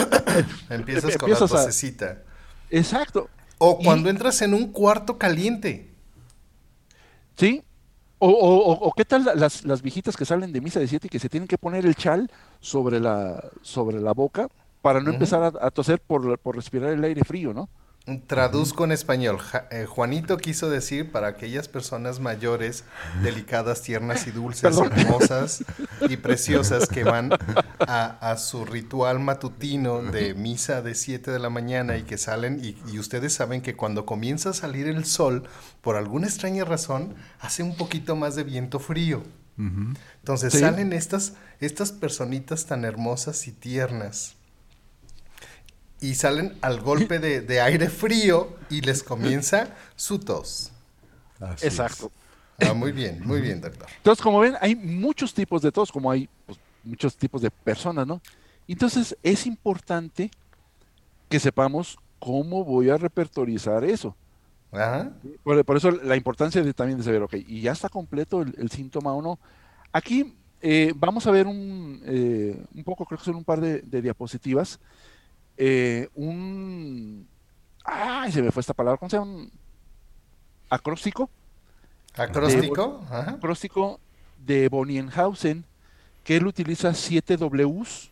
[0.70, 2.22] empiezas con la tosecita.
[2.70, 3.28] Exacto.
[3.58, 5.90] O cuando entras en un cuarto caliente.
[7.36, 7.62] Sí.
[8.18, 11.18] O, o, qué tal las, las, viejitas que salen de misa de siete y que
[11.18, 14.48] se tienen que poner el chal sobre la, sobre la boca
[14.80, 17.68] para no empezar a, toser por, por, respirar el aire frío, ¿no?
[18.26, 19.38] Traduzco en español.
[19.70, 22.82] Eh, Juanito quiso decir para aquellas personas mayores,
[23.22, 25.64] delicadas, tiernas y dulces, hermosas
[26.08, 27.30] y preciosas que van
[27.78, 32.76] a, su ritual matutino de misa de 7 de la mañana y que salen y,
[32.92, 35.44] y, ustedes saben que cuando comienza a salir el sol,
[35.80, 39.22] por alguna extraña razón, hace un poquito más de viento frío.
[40.18, 44.34] Entonces salen estas, estas personitas tan hermosas y tiernas
[46.02, 50.72] y salen al golpe de, aire frío y les comienza su tos.
[51.62, 52.10] Exacto.
[52.60, 53.86] Ah, muy bien, muy bien, doctor.
[53.96, 58.06] Entonces, como ven, hay muchos tipos de tos, como hay pues, muchos tipos de personas,
[58.06, 58.20] ¿no?
[58.66, 60.30] Entonces, es importante
[61.28, 64.14] que sepamos cómo voy a repertorizar eso.
[64.72, 65.12] Ajá.
[65.44, 69.12] Por, eso la importancia de también de saber, ok, y ya está completo el, síntoma
[69.12, 69.38] o no.
[69.92, 74.02] Aquí eh, vamos a ver un, eh, un poco, creo que son un par de
[74.02, 74.80] diapositivas
[75.56, 77.28] eh, un...
[77.84, 79.30] Ay, se me fue esta palabra, ¿cómo se llama?
[79.32, 79.52] Un
[80.70, 81.28] acróstico.
[82.14, 83.04] ¿Acróstico?
[83.10, 84.00] De, acróstico
[84.38, 85.64] de Bonienhausen,
[86.24, 88.10] que él utiliza 7 Ws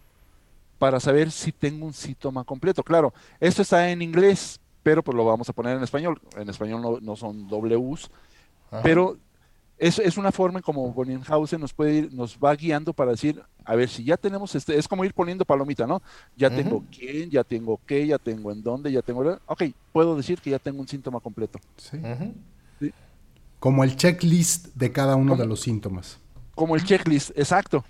[0.79, 2.83] para saber si tengo un síntoma completo.
[2.83, 6.21] Claro, esto está en inglés, pero pues lo vamos a poner en español.
[6.37, 8.11] En español no, no son Ws,
[8.83, 9.19] pero
[9.81, 13.43] es, es una forma en como Bonenhausen nos puede ir, nos va guiando para decir,
[13.65, 16.03] a ver, si ya tenemos este, es como ir poniendo palomita, ¿no?
[16.37, 20.39] Ya tengo quién, ya tengo qué, ya tengo en dónde, ya tengo, ok, puedo decir
[20.39, 21.59] que ya tengo un síntoma completo.
[21.79, 21.99] Sí.
[23.59, 26.19] Como el checklist de cada uno de los síntomas.
[26.55, 27.83] Como el checklist, exacto.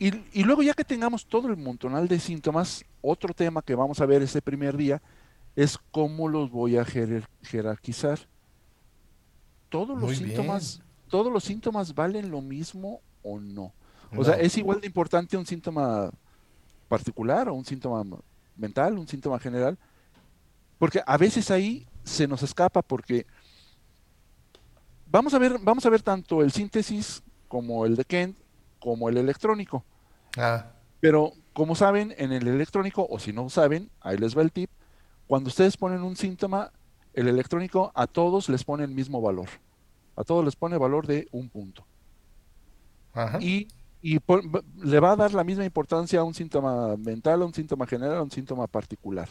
[0.00, 4.00] y, y, luego ya que tengamos todo el montonal de síntomas, otro tema que vamos
[4.00, 5.00] a ver ese primer día
[5.54, 8.18] es cómo los voy a jerarquizar
[9.74, 13.72] todos los síntomas, todos los síntomas valen lo mismo o no.
[14.16, 16.12] O sea, es igual de importante un síntoma
[16.88, 18.04] particular o un síntoma
[18.54, 19.76] mental, un síntoma general,
[20.78, 23.26] porque a veces ahí se nos escapa porque
[25.10, 28.38] vamos a ver, vamos a ver tanto el síntesis como el de Kent
[28.78, 29.84] como el electrónico.
[30.36, 30.66] Ah.
[31.00, 34.70] Pero como saben, en el electrónico, o si no saben, ahí les va el tip,
[35.26, 36.70] cuando ustedes ponen un síntoma,
[37.14, 39.48] el electrónico a todos les pone el mismo valor.
[40.16, 41.86] A todos les pone valor de un punto.
[43.40, 43.68] Y,
[44.02, 48.18] le va a dar la misma importancia a un síntoma mental, a un síntoma general,
[48.18, 49.28] a un síntoma particular.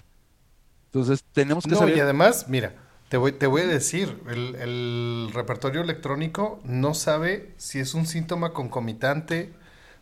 [0.85, 2.73] Entonces, tenemos que no, Y además, mira,
[3.09, 8.07] te voy, te voy a decir, el, el, repertorio electrónico no sabe si es un
[8.07, 9.53] síntoma concomitante,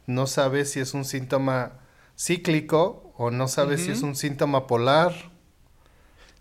[0.08, 1.74] no sabe si es un síntoma
[2.18, 5.31] cíclico o no sabe si es un síntoma polar.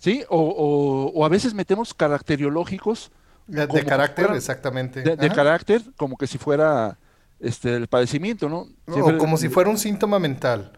[0.00, 3.12] Sí, o, o, a veces metemos caracteriológicos.
[3.46, 5.02] De, carácter, exactamente.
[5.02, 6.98] De, carácter, como que si fuera
[7.38, 8.66] este el padecimiento, ¿no?
[8.86, 10.72] o como si fuera un síntoma mental.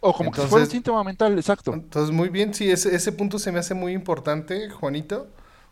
[0.00, 1.72] O como que si fuera un síntoma mental, exacto.
[1.72, 5.28] Entonces, muy bien, sí, ese, ese punto se me hace muy importante, Juanito,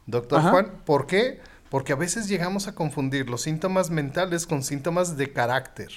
[0.07, 0.83] doctor Juan.
[0.85, 1.41] ¿Por qué?
[1.71, 5.91] Porque a veces llegamos a confundir los síntomas mentales con síntomas de carácter.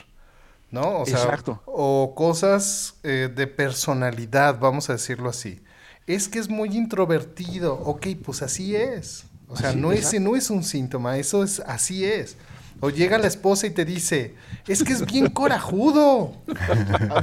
[0.72, 1.02] ¿no?
[1.02, 1.62] O sea, Exacto.
[1.66, 5.62] o cosas eh, de personalidad, vamos a decirlo así.
[6.08, 9.26] Es que es muy introvertido, ok, pues así es.
[9.48, 12.38] O sea, no, ese no es un síntoma, eso es, así es.
[12.82, 14.36] O llega la esposa y te dice,
[14.68, 16.34] es que es bien corajudo.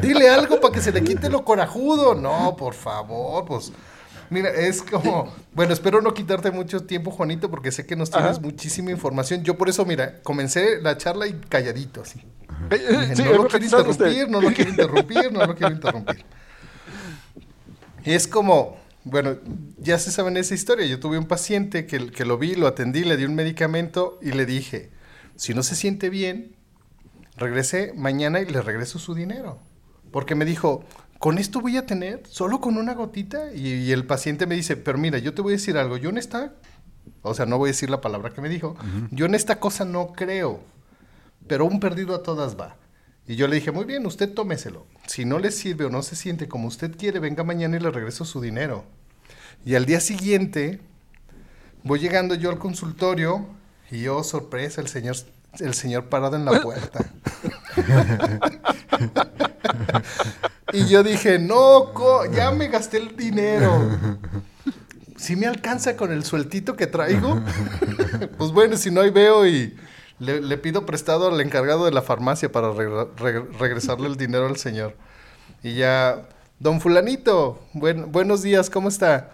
[0.00, 2.14] Dile algo para que se le quite lo corajudo.
[2.14, 3.72] No, por favor, pues.
[4.30, 8.40] Mira, es como, bueno, espero no quitarte mucho tiempo, Juanito, porque sé que nos tienes
[8.40, 9.42] muchísima información.
[9.42, 12.24] Yo por eso, mira, comencé la charla y calladito así
[13.20, 16.24] no lo quiero interrumpir, no lo quiero interrumpir, no lo quiero interrumpir.
[18.04, 19.36] Es como, bueno,
[19.78, 20.86] ya se saben esa historia.
[20.86, 24.32] Yo tuve un paciente que, que lo vi, lo atendí, le di un medicamento y
[24.32, 24.90] le dije,
[25.36, 26.56] si no se siente bien,
[27.36, 29.58] regrese mañana y le regreso su dinero.
[30.10, 30.84] Porque me dijo,
[31.18, 33.52] con esto voy a tener, solo con una gotita.
[33.54, 36.18] Y, el paciente me dice, pero mira, yo te voy a decir algo, yo en
[36.18, 36.52] esta,
[37.22, 38.76] o sea, no voy a decir la palabra que me dijo,
[39.10, 40.60] yo en esta cosa no creo
[41.46, 42.76] pero un perdido a todas va.
[43.26, 44.86] Y yo le dije, muy bien, usted tómeselo.
[45.06, 47.90] Si no le sirve o no se siente como usted quiere, venga mañana y le
[47.90, 48.84] regreso su dinero.
[49.64, 50.80] Y al día siguiente,
[51.84, 53.46] voy llegando yo al consultorio
[53.90, 55.16] y yo, sorpresa, el señor,
[55.60, 57.04] el señor parado en la puerta.
[60.72, 61.92] y yo dije, no,
[62.32, 63.98] ya me gasté el dinero.
[65.16, 67.40] Si me alcanza con el sueltito que traigo,
[68.38, 69.76] pues bueno, si no, ahí veo y
[70.22, 74.94] le, pido prestado al encargado de la farmacia para regresarle el dinero al señor.
[75.62, 76.28] Y ya,
[76.60, 79.32] don fulanito, buenos días, ¿cómo está?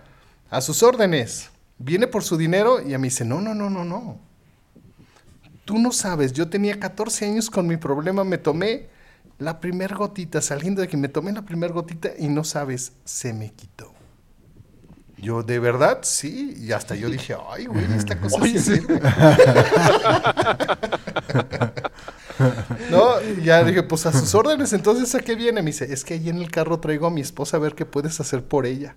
[0.51, 1.51] A sus órdenes.
[1.79, 4.19] Viene por su dinero y a mí dice, no, no, no, no, no.
[5.65, 8.89] Tú no sabes, yo tenía 14 años con mi problema, me tomé
[9.39, 13.35] la primer gotita, saliendo de que me tomé la primer gotita y no sabes, se
[13.35, 13.98] me quitó.
[15.21, 15.99] Yo, ¿de verdad?
[16.03, 16.55] Sí.
[16.61, 19.01] Y hasta yo dije, ay, güey, esta cosa sí sirve.
[22.91, 25.63] no, ya dije, pues a sus órdenes, entonces, ¿a qué viene?
[25.63, 27.85] Me dice, es que ahí en el carro traigo a mi esposa a ver qué
[27.85, 28.97] puedes hacer por ella.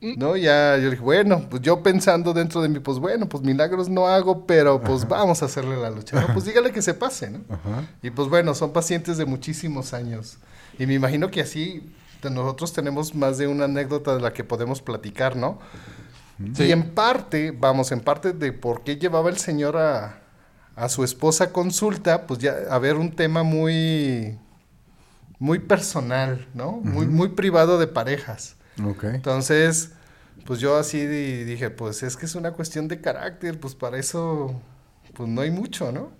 [0.00, 3.88] No, ya yo dije, bueno, pues yo pensando dentro de mí, pues bueno, pues milagros
[3.88, 6.20] no hago, pero pues vamos a hacerle la lucha.
[6.20, 7.40] No, pues dígale que se pase, ¿no?
[8.00, 10.38] Y pues bueno, son pacientes de muchísimos años.
[10.78, 11.82] Y me imagino que así
[12.22, 15.58] nosotros tenemos más de una anécdota de la que podemos platicar, ¿no?
[16.38, 20.22] Y en parte, vamos, en parte de por qué llevaba el señor a,
[20.88, 24.38] su esposa a consulta, pues ya a ver un tema muy,
[25.40, 26.72] muy personal, ¿no?
[26.72, 28.54] Muy, muy privado de parejas.
[28.82, 29.10] Okay.
[29.16, 29.90] Entonces,
[30.46, 34.60] pues yo así dije, pues es que es una cuestión de carácter, pues para eso,
[35.14, 36.12] pues no hay mucho, ¿no?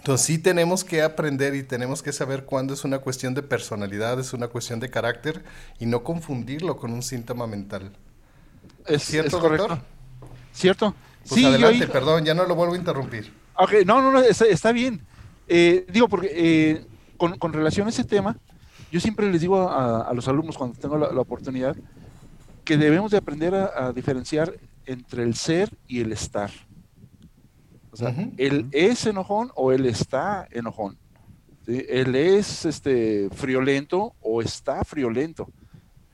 [0.00, 4.18] Entonces sí tenemos que aprender y tenemos que saber cuándo es una cuestión de personalidad,
[4.18, 5.44] es una cuestión de carácter
[5.78, 7.92] y no confundirlo con un síntoma mental.
[8.86, 9.78] ¿Es cierto, correcto?
[10.54, 10.94] ¿Cierto?
[11.28, 13.30] Pues sí, adelante, perdón, ya no lo vuelvo a interrumpir.
[13.56, 15.02] Ok, no, no, no, está, bien.
[15.46, 16.86] Eh, digo, porque eh,
[17.18, 18.38] con, relación a ese tema,
[18.90, 21.76] yo siempre les digo a, los alumnos cuando tengo la, oportunidad
[22.64, 24.54] que debemos de aprender a diferenciar
[24.86, 26.50] entre el ser y el estar.
[27.92, 30.96] O sea, él es enojón o él está enojón.
[31.66, 35.48] Él es este, friolento o está friolento.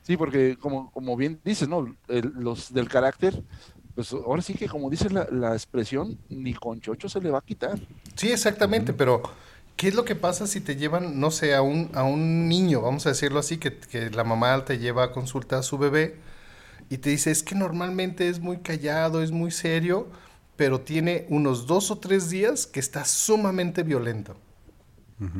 [0.03, 1.95] Sí, porque como, como bien dices, ¿no?
[2.07, 3.43] los del carácter,
[3.93, 7.41] pues ahora sí que como dice la, expresión, ni con chocho se le va a
[7.41, 7.79] quitar.
[8.15, 9.21] Sí, exactamente, pero
[9.75, 12.81] ¿qué es lo que pasa si te llevan, no sé, a un, a un niño,
[12.81, 16.15] vamos a decirlo así, que, que la mamá te lleva a consulta a su bebé
[16.89, 20.07] y te dice, es que normalmente es muy callado, es muy serio,
[20.57, 24.35] pero tiene unos dos o tres días que está sumamente violento.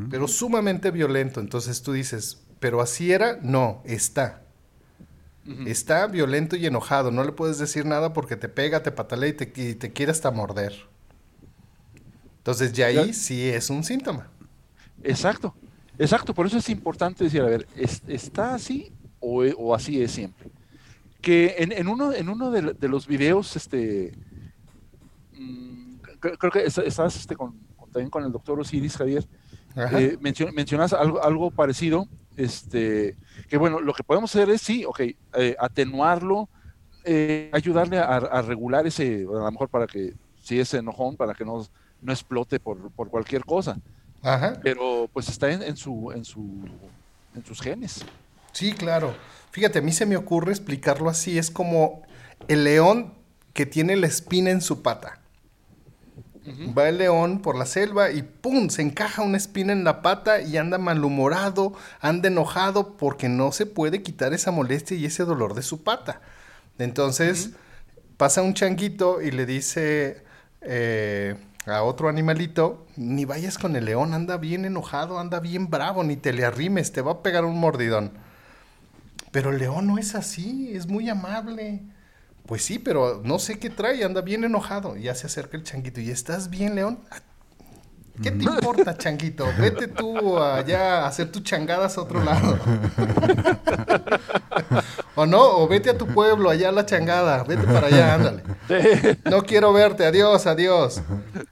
[0.10, 1.40] Pero sumamente violento.
[1.40, 3.38] Entonces tú dices, ¿pero así era?
[3.44, 4.44] No, está.
[5.66, 7.12] Está violento y enojado.
[7.12, 10.74] No le puedes decir nada porque te pega, te patalea y te, quiere hasta morder.
[12.38, 14.30] Entonces ya ahí sí es un síntoma.
[15.04, 15.54] Exacto.
[16.00, 20.50] Exacto, por eso es importante decir, a ver, ¿está así o, así es siempre?
[21.22, 24.14] Que en, uno, en uno de, los videos, este,
[26.20, 27.56] creo que estás este, con,
[27.92, 29.28] también con el doctor Osiris Javier,
[29.76, 33.16] eh, mencionas algo, algo parecido, este,
[33.50, 36.50] que bueno, lo que podemos hacer es, sí, ok, eh, atenuarlo,
[37.04, 41.46] eh, ayudarle a, regular ese, a lo mejor para que, si es enojón, para que
[41.46, 41.66] no,
[42.02, 43.80] no explote por, por cualquier cosa.
[44.22, 44.60] Ajá.
[44.64, 46.68] Pero pues está en, en, su, en, su,
[47.36, 48.04] en sus genes.
[48.52, 49.14] Sí, claro.
[49.52, 51.38] Fíjate, a mí se me ocurre explicarlo así.
[51.38, 52.02] Es como
[52.48, 53.14] el león
[53.54, 55.20] que tiene la espina en su pata.
[56.78, 58.70] Va el león por la selva y ¡pum!
[58.70, 63.66] Se encaja una espina en la pata y anda malhumorado, anda enojado porque no se
[63.66, 66.22] puede quitar esa molestia y ese dolor de su pata.
[66.80, 67.52] Entonces
[68.16, 70.24] pasa un changuito y le dice
[70.62, 76.04] eh, a otro animalito, ni vayas con el león, anda bien enojado, anda bien bravo,
[76.04, 78.12] ni te le arrimes, te va a pegar un mordidón.
[79.32, 81.82] Pero el león no es así, es muy amable.
[82.48, 84.96] Pues sí, pero no sé qué trae, anda bien enojado.
[84.96, 86.00] ya se acerca el changuito.
[86.00, 87.00] ¿Y estás bien, León?
[87.12, 87.18] Ah,
[88.24, 89.46] ¿Qué te importa, changuito?
[89.60, 92.58] Vete tú allá a hacer tus changadas a otro lado.
[95.16, 97.44] o no, o vete a tu pueblo, allá a la changada.
[97.44, 98.44] Vete para allá, ándale.
[99.26, 101.02] No quiero verte, adiós, adiós.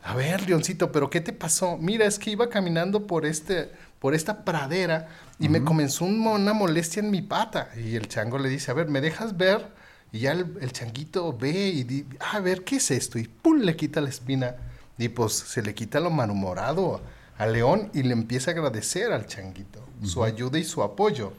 [0.01, 1.77] A ver, Leoncito, ¿pero qué te pasó?
[1.77, 7.01] Mira, es que iba caminando por este, por esta pradera y me comenzó una molestia
[7.01, 7.69] en mi pata.
[7.75, 9.85] Y el chango le dice, a ver, ¿me dejas ver?
[10.11, 13.19] Y ya el, changuito ve y dice, a ver, ¿qué es esto?
[13.19, 14.55] Y pum, le quita la espina.
[14.97, 17.01] Y pues se le quita lo malhumorado
[17.37, 21.33] al león y le empieza a agradecer al changuito su ayuda y su apoyo,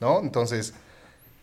[0.00, 0.20] ¿no?
[0.20, 0.74] Entonces,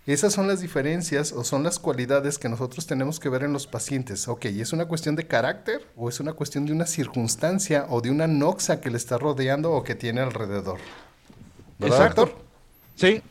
[0.05, 3.67] esas son las diferencias o son las cualidades que nosotros tenemos que ver en los
[3.67, 4.27] pacientes.
[4.27, 8.11] Ok, ¿es una cuestión de carácter o es una cuestión de una circunstancia o de
[8.11, 10.79] una noxa que le está rodeando o que tiene alrededor?
[11.79, 12.37] ¿Verdad, Exacto.
[12.95, 13.21] Sí,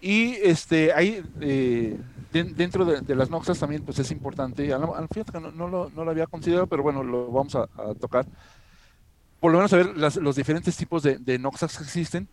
[0.00, 1.98] y este, hay eh,
[2.32, 6.66] dentro de, las noxas también pues es importante, al, fíjate que no, lo, había considerado,
[6.66, 7.66] pero bueno, lo vamos a,
[8.00, 8.26] tocar.
[9.40, 12.28] Por lo menos saber los diferentes tipos de, noxas que existen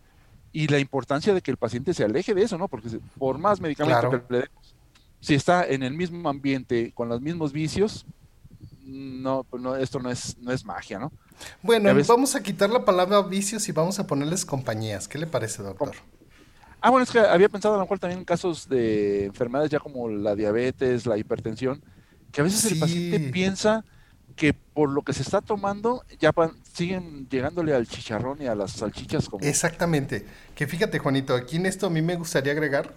[0.52, 2.68] y la importancia de que el paciente se aleje de eso, ¿no?
[2.68, 4.74] Porque por más medicamentos que le demos,
[5.20, 8.06] si está en el mismo ambiente, con los mismos vicios,
[8.84, 11.12] no, pues no esto no es, no es magia, ¿no?
[11.62, 15.08] Bueno, vamos a quitar la palabra vicios y vamos a ponerles compañías.
[15.08, 15.92] ¿Qué le parece, doctor?
[16.80, 19.80] Ah, bueno, es que había pensado a lo mejor también en casos de enfermedades ya
[19.80, 21.82] como la diabetes, la hipertensión,
[22.32, 23.84] que a veces el paciente piensa
[24.36, 26.32] que por lo que se está tomando ya
[26.72, 29.44] siguen llegándole al chicharrón y a las salchichas como...
[29.44, 30.26] Exactamente.
[30.54, 32.92] Que fíjate, Juanito, aquí en esto a mí me gustaría agregar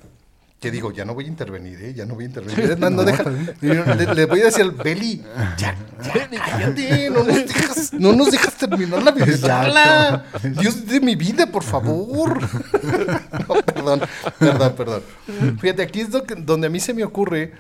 [0.60, 1.94] que digo, ya no voy a intervenir, ¿eh?
[1.94, 2.78] Ya no voy a intervenir.
[2.78, 3.24] No, no, deja,
[3.62, 5.24] le, voy a decir al Beli,
[5.58, 5.76] ya,
[6.14, 10.26] ya, cállate, no nos dejas, no nos dejas terminar la vida.
[10.60, 12.40] Dios de mi vida, por favor.
[13.50, 14.02] No, perdón,
[14.38, 15.04] perdón, perdón.
[15.60, 17.54] Fíjate, aquí es donde a mí se me ocurre,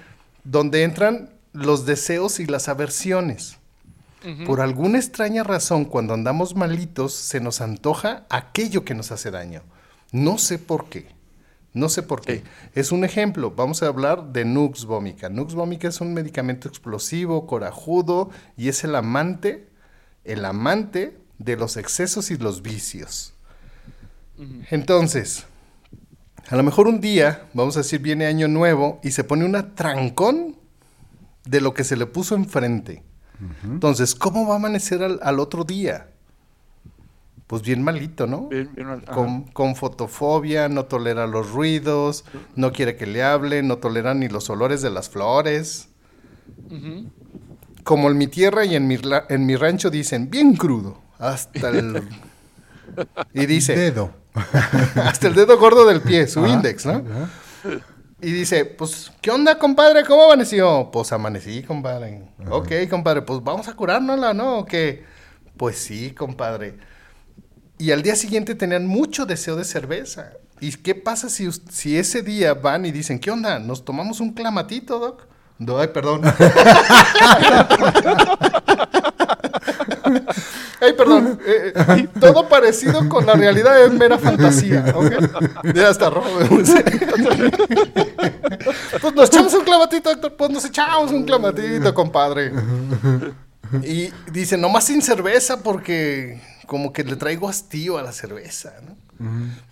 [0.43, 3.57] donde entran los deseos y las aversiones.
[4.45, 9.63] Por alguna extraña razón, cuando andamos malitos, se nos antoja aquello que nos hace daño.
[10.11, 11.18] No sé por qué.
[11.73, 12.43] No sé por qué.
[12.73, 13.51] Es un ejemplo.
[13.51, 15.29] Vamos a hablar de Nux vomica.
[15.29, 19.67] Nux vomica es un medicamento explosivo, corajudo y es el amante,
[20.23, 23.33] el amante de los excesos y los vicios.
[24.69, 25.45] Entonces,
[26.49, 29.75] a lo mejor un día, vamos a decir, viene año nuevo y se pone una
[29.75, 30.57] trancón
[31.45, 33.03] de lo que se le puso enfrente.
[33.63, 36.09] Entonces, ¿cómo va a amanecer al otro día?
[37.49, 38.47] Pues bien malito, ¿no?
[39.53, 42.23] con, fotofobia, no tolera los ruidos,
[42.55, 45.89] no quiere que le hablen, no tolera ni los olores de las flores.
[47.83, 52.07] Como en mi tierra y en mi, en mi rancho dicen, bien crudo, hasta el...
[53.33, 53.75] y dice...
[53.75, 54.11] Dedo.
[55.03, 57.01] hasta el dedo gordo del pie, su index, ¿no?
[58.21, 60.05] Y dice, pues, ¿qué onda, compadre?
[60.05, 60.91] ¿Cómo amaneció?
[60.91, 62.29] Pues amanecí, compadre.
[62.47, 64.59] Ok, compadre, pues vamos a curárnosla, ¿no?
[64.59, 65.03] ¿O qué?
[65.57, 66.77] Pues sí, compadre.
[67.79, 70.33] Y al día siguiente tenían mucho deseo de cerveza.
[70.59, 73.57] ¿Y qué pasa si, ese día van y dicen, ¿qué onda?
[73.57, 75.25] ¿Nos tomamos un clamatito, Doc?
[75.57, 76.23] No, ay, perdón.
[80.81, 81.39] ay, perdón.
[81.45, 84.93] Eh, eh, todo parecido con la realidad es mera fantasía.
[84.93, 85.13] ¿ok?
[85.73, 86.27] Ya está rojo.
[89.01, 90.35] pues nos echamos un clamatito, doctor.
[90.35, 92.51] Pues nos echamos un clamatito, compadre.
[93.83, 98.95] Y dice, nomás sin cerveza porque como que le traigo hastío a la cerveza, ¿no?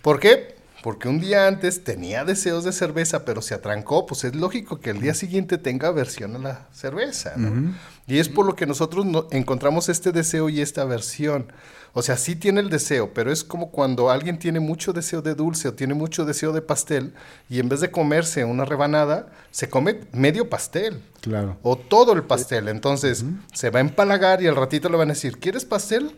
[0.02, 0.58] ¿Por qué?
[0.82, 4.90] porque un día antes tenía deseos de cerveza, pero se atrancó, pues es lógico que
[4.90, 7.74] el día siguiente tenga aversión a la cerveza, ¿no?
[8.06, 11.52] Y es por lo que nosotros encontramos este deseo y esta aversión.
[11.94, 15.34] O sea, sí tiene el deseo, pero es como cuando alguien tiene mucho deseo de
[15.34, 17.12] dulce o tiene mucho deseo de pastel
[17.50, 21.02] y en vez de comerse una rebanada, se come medio pastel.
[21.22, 21.58] Claro.
[21.62, 22.68] O todo el pastel.
[22.68, 26.14] Entonces, se va a empalagar y al ratito le van a decir, ¿quieres pastel?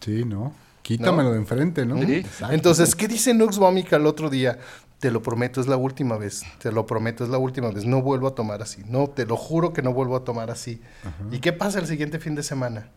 [0.00, 0.52] Sí, ¿no?
[0.82, 1.96] Quítamelo de enfrente, ¿no?
[2.50, 4.58] Entonces, ¿qué dice Nux Vomica el otro día?
[5.00, 6.44] Te lo prometo, es la última vez.
[6.58, 7.84] Te lo prometo, es la última vez.
[7.84, 8.82] No vuelvo a tomar así.
[8.86, 10.80] No, te lo juro que no vuelvo a tomar así.
[11.32, 12.90] ¿Y qué pasa el siguiente fin de semana?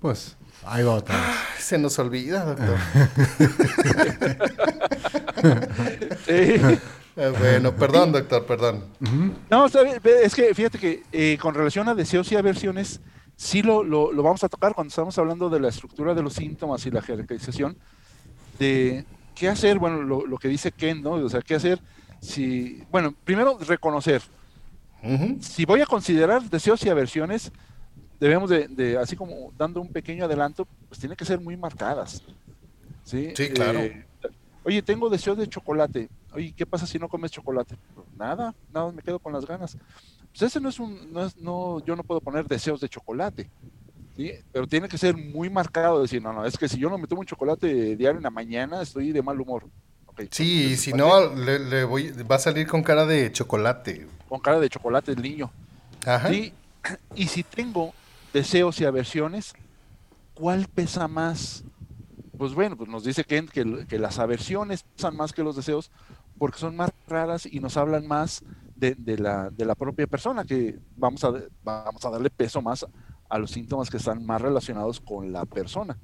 [0.00, 1.14] Pues ahí va otra
[1.58, 2.78] Se nos olvida, doctor.
[7.14, 8.84] Eh, bueno, perdón, doctor, perdón.
[9.50, 13.00] No, es que fíjate que eh, con relación a deseos y aversiones,
[13.42, 16.86] sí lo, lo, vamos a tocar cuando estamos hablando de la estructura de los síntomas
[16.86, 17.76] y la jerarquización,
[18.56, 21.14] de qué hacer, bueno, lo, que dice Ken, ¿no?
[21.14, 21.80] O sea, qué hacer
[22.20, 24.22] si, bueno, primero reconocer.
[25.40, 27.50] Si voy a considerar deseos y aversiones,
[28.20, 32.22] debemos de, así como dando un pequeño adelanto, pues tiene que ser muy marcadas.
[33.02, 33.80] Sí, sí claro.
[33.80, 34.06] Eh,
[34.62, 36.08] oye, tengo deseos de chocolate.
[36.32, 37.76] Oye, ¿qué pasa si no comes chocolate?
[37.92, 39.76] Pues nada, nada, me quedo con las ganas.
[40.32, 43.50] Pues ese no es un, no es, no, yo no puedo poner deseos de chocolate.
[44.16, 44.32] ¿sí?
[44.50, 47.06] Pero tiene que ser muy marcado, decir, no, no, es que si yo no me
[47.06, 49.66] tomo un chocolate diario en la mañana, estoy de mal humor.
[50.30, 54.06] sí, si no, le, voy, va a salir con cara de chocolate.
[54.28, 55.50] Con cara de chocolate el niño.
[56.06, 56.30] Ajá.
[57.14, 57.94] Y si tengo
[58.32, 59.54] deseos y aversiones,
[60.34, 61.62] ¿cuál pesa más?
[62.36, 65.92] Pues bueno, pues nos dice Kent que, que, las aversiones pesan más que los deseos
[66.38, 68.42] porque son más raras y nos hablan más
[68.90, 72.86] de, la, de la, propia persona, que vamos a, vamos a darle peso más
[73.28, 75.96] a los síntomas que están más relacionados con la persona.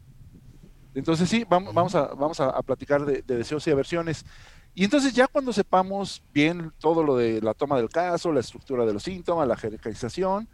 [0.95, 4.25] Entonces sí, vamos, vamos, a, vamos a, platicar de, de, deseos y aversiones.
[4.75, 8.87] Y entonces ya cuando sepamos bien todo lo de la toma del caso, la estructura
[8.87, 10.49] de los síntomas, la jerarquización,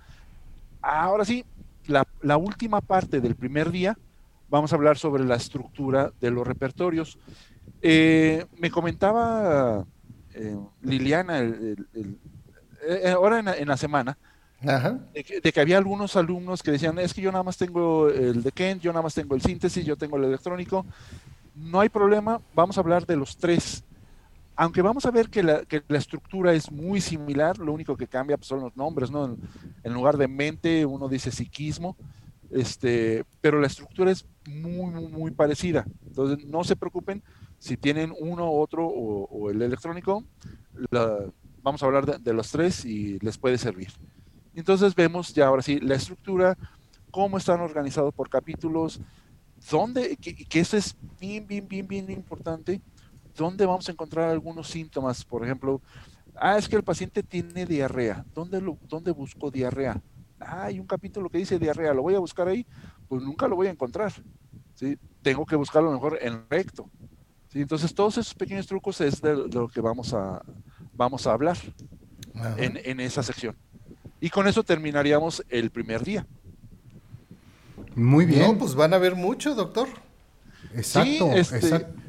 [0.81, 1.45] ahora sí,
[1.87, 3.99] la, última parte del primer día
[4.49, 7.19] vamos a hablar sobre la estructura de los repertorios.
[7.83, 9.85] Eh, me comentaba
[10.35, 14.19] eh, Liliana eh, ahora en, la semana
[15.13, 18.53] De, que, había algunos alumnos que decían, es que yo nada más tengo el de
[18.53, 20.85] Kent, yo nada más tengo el síntesis, yo tengo el electrónico.
[21.55, 23.85] No hay problema, vamos a hablar de los tres
[24.57, 28.47] aunque vamos a ver que la, estructura es muy similar, lo único que cambia pues,
[28.47, 29.37] son los nombres, ¿no?
[29.83, 31.97] En, lugar de mente, uno dice psiquismo,
[32.51, 35.85] este, pero la estructura es muy, muy, muy parecida.
[36.07, 37.23] Entonces, no se preocupen
[37.65, 40.23] si tienen uno, otro o, el electrónico,
[41.63, 43.89] vamos a hablar de, los tres y les puede servir.
[44.55, 46.59] Entonces, vemos ya ahora sí la estructura,
[47.11, 49.01] cómo están organizados por capítulos,
[49.71, 52.83] dónde, que, que eso es bien, bien, bien, bien importante
[53.35, 55.25] ¿dónde vamos a encontrar algunos síntomas?
[55.25, 55.81] Por ejemplo,
[56.37, 58.25] ah, es que el paciente tiene diarrea.
[58.35, 60.01] ¿Dónde, lo, dónde busco diarrea?
[60.39, 62.67] Ah, hay un capítulo que dice diarrea, ¿lo voy a buscar ahí?
[63.09, 64.13] Pues nunca lo voy a encontrar.
[64.75, 64.99] ¿sí?
[65.23, 66.91] Tengo que buscarlo mejor en recto.
[67.55, 67.63] ¿Sí?
[67.63, 70.43] Entonces, todos esos pequeños trucos es de lo que vamos a,
[70.93, 71.57] vamos a hablar
[72.59, 73.57] en, en, esa sección.
[74.21, 76.27] Y con eso terminaríamos el primer día.
[77.95, 78.43] Muy bien.
[78.43, 79.89] No, pues van a ver mucho, doctor.
[80.75, 82.04] Exacto, este, exacto.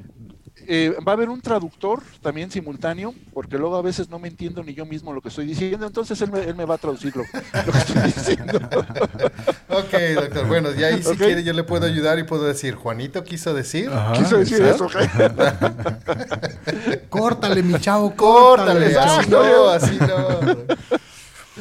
[0.68, 4.64] Eh, va a haber un traductor también simultáneo, porque luego a veces no me entiendo
[4.64, 7.78] ni yo mismo lo que estoy diciendo, entonces él me, va a traducir lo, que
[7.78, 8.58] estoy diciendo.
[9.70, 13.24] ok, doctor, bueno, ya ahí si quiere yo le puedo ayudar y puedo decir, Juanito
[13.24, 13.92] quiso decir.
[14.16, 14.88] quiso decir eso,
[17.10, 18.98] córtale, mi chavo, córtale.
[18.98, 20.66] así no, así no.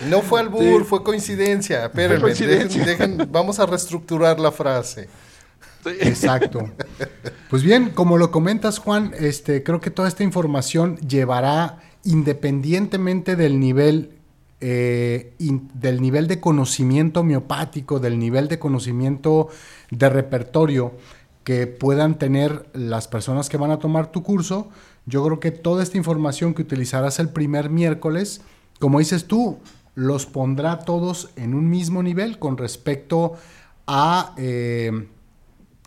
[0.08, 1.86] No fue albur, fue coincidencia.
[1.86, 5.08] Espérenme, dejen, vamos a reestructurar la frase.
[6.00, 6.70] Exacto.
[7.50, 13.60] Pues bien, como lo comentas, Juan, este, creo que toda esta información llevará, independientemente del
[13.60, 14.18] nivel,
[14.60, 15.34] eh,
[15.74, 19.48] del nivel de conocimiento miopático, del nivel de conocimiento
[19.90, 20.92] de repertorio
[21.44, 24.70] que puedan tener las personas que van a tomar tu curso,
[25.06, 28.40] yo creo que toda esta información que utilizarás el primer miércoles,
[28.80, 29.58] como dices tú,
[29.94, 33.34] los pondrá todos en un mismo nivel con respecto
[33.86, 35.06] a eh,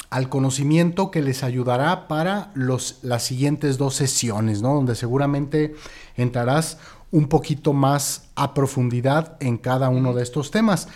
[0.09, 4.73] al conocimiento que les ayudará para los, las siguientes dos sesiones, ¿no?
[4.73, 5.75] Donde seguramente
[6.15, 6.77] entrarás
[7.11, 10.87] un poquito más a profundidad en cada uno de estos temas.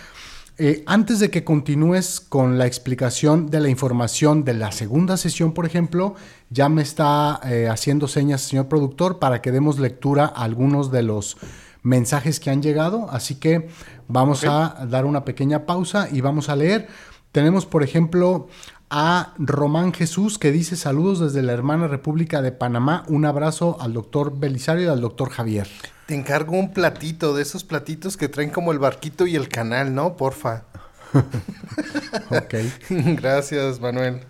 [0.57, 5.53] Eh, antes de que continúes con la explicación de la información de la segunda sesión,
[5.53, 6.15] por ejemplo,
[6.49, 11.03] ya me está eh, haciendo señas, señor productor, para que demos lectura a algunos de
[11.03, 11.37] los
[11.81, 13.09] mensajes que han llegado.
[13.09, 13.69] Así que
[14.07, 16.87] vamos a dar una pequeña pausa y vamos a leer.
[17.31, 18.47] Tenemos, por ejemplo,
[18.91, 23.05] a Román Jesús que dice saludos desde la hermana República de Panamá.
[23.07, 25.67] Un abrazo al doctor Belisario y al doctor Javier.
[26.05, 29.95] Te encargo un platito de esos platitos que traen como el barquito y el canal,
[29.95, 30.17] ¿no?
[30.17, 30.65] Porfa.
[32.29, 32.55] ok.
[32.89, 34.25] Gracias, Manuel.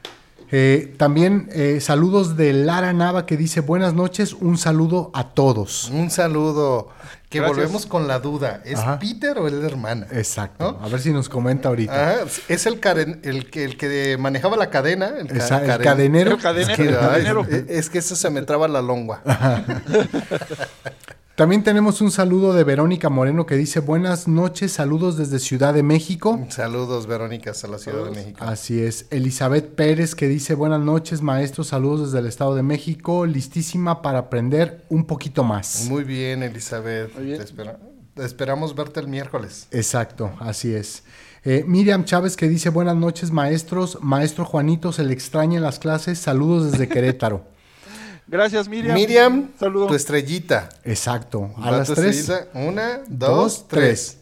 [0.52, 5.90] Eh, también eh, saludos de Lara Nava que dice buenas noches, un saludo a todos.
[5.90, 6.90] Un saludo.
[7.32, 10.06] Que volvemos con la duda, ¿es Peter o es la hermana?
[10.12, 10.78] Exacto.
[10.82, 12.24] A ver si nos comenta ahorita.
[12.50, 12.82] es el,
[13.24, 15.14] el, que, el que manejaba la cadena.
[15.18, 16.38] El, cadenero.
[17.70, 19.22] Es, que, eso se me traba la lengua.
[21.36, 25.82] También tenemos un saludo de Verónica Moreno que dice buenas noches, saludos desde Ciudad de
[25.82, 26.46] México.
[26.50, 28.38] Saludos Verónica a la Ciudad de México.
[28.44, 29.08] Así es.
[29.12, 34.20] Elizabeth Pérez que dice buenas noches maestros, saludos desde el Estado de México, listísima para
[34.20, 35.86] aprender un poquito más.
[35.88, 39.68] Muy bien Elizabeth, Te, esperamos verte el miércoles.
[39.72, 41.04] Exacto, así es.
[41.46, 45.80] Eh, Miriam Chávez que dice buenas noches maestros, maestro Juanito se le extraña en las
[45.80, 47.51] clases, saludos desde Querétaro.
[48.32, 48.96] Gracias, Miriam.
[48.96, 49.88] Miriam, Saludo.
[49.88, 50.70] tu estrellita.
[50.86, 51.54] Exacto.
[51.58, 52.32] A las tres.
[52.54, 54.20] Una, dos, tres.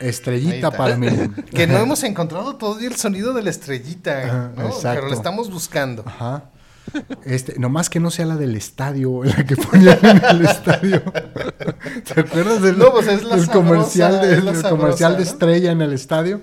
[0.00, 1.32] Estrellita para Miriam.
[1.54, 6.02] que no hemos encontrado todo el sonido de la estrellita, Pero lo estamos buscando.
[6.04, 6.50] Ajá.
[7.24, 11.02] Este, nomás que no sea la del estadio, la que ponían en el estadio.
[12.14, 16.40] ¿Te acuerdas del, pues comercial, de, comercial de estrella en el estadio?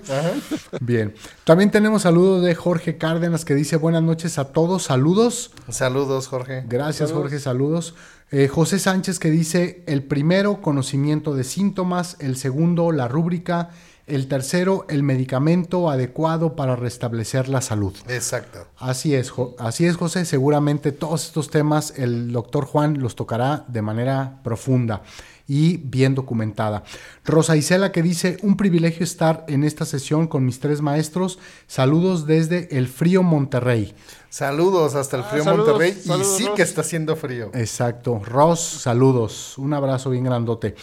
[0.80, 1.14] Bien.
[1.44, 4.84] También tenemos saludos de Jorge Cárdenas que dice buenas noches a todos.
[4.84, 5.52] Saludos.
[5.68, 6.64] Saludos, Jorge.
[6.68, 7.38] Gracias, Jorge.
[7.38, 7.94] Saludos.
[8.30, 12.16] Eh, José Sánchez que dice el primero, conocimiento de síntomas.
[12.18, 13.70] El segundo, la rúbrica.
[14.06, 17.94] El tercero, el medicamento adecuado para restablecer la salud.
[18.08, 18.66] Exacto.
[18.76, 20.24] Así es, así es, José.
[20.24, 25.02] Seguramente todos estos temas el doctor Juan los tocará de manera profunda
[25.46, 26.82] y bien documentada.
[27.24, 31.38] Rosa Isela que dice, un privilegio estar en esta sesión con mis tres maestros.
[31.66, 33.94] Saludos desde el frío Monterrey.
[34.32, 37.50] Saludos hasta el ah, frío Monterrey y sí que está haciendo frío.
[37.52, 38.18] Exacto.
[38.24, 39.58] Ros, saludos.
[39.58, 40.74] Un abrazo bien grandote.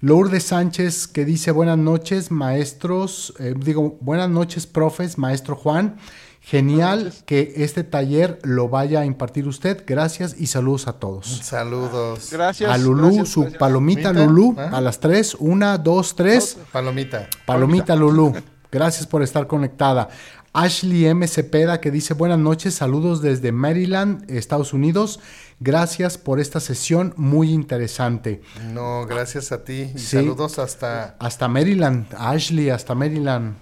[0.00, 5.96] Lourdes Sánchez que dice buenas noches maestros, eh, digo buenas noches profes, maestro Juan.
[6.40, 9.84] Genial que este taller lo vaya a impartir usted.
[9.86, 11.26] Gracias y saludos a todos.
[11.26, 12.30] Saludos.
[12.32, 12.70] Gracias.
[12.70, 15.36] A Lulú, su palomita Lulú, a las tres.
[15.38, 16.56] Una, dos, tres.
[16.72, 17.28] Palomita.
[17.44, 18.32] Palomita Lulú.
[18.72, 20.08] Gracias por estar conectada.
[20.54, 21.26] Ashley M.
[21.26, 25.18] Cepeda que dice buenas noches, saludos desde Maryland, Estados Unidos.
[25.58, 28.40] Gracias por esta sesión muy interesante.
[28.72, 29.90] No, gracias a ti.
[29.92, 31.16] Y saludos hasta...
[31.18, 33.56] Hasta Maryland, Ashley, hasta Maryland.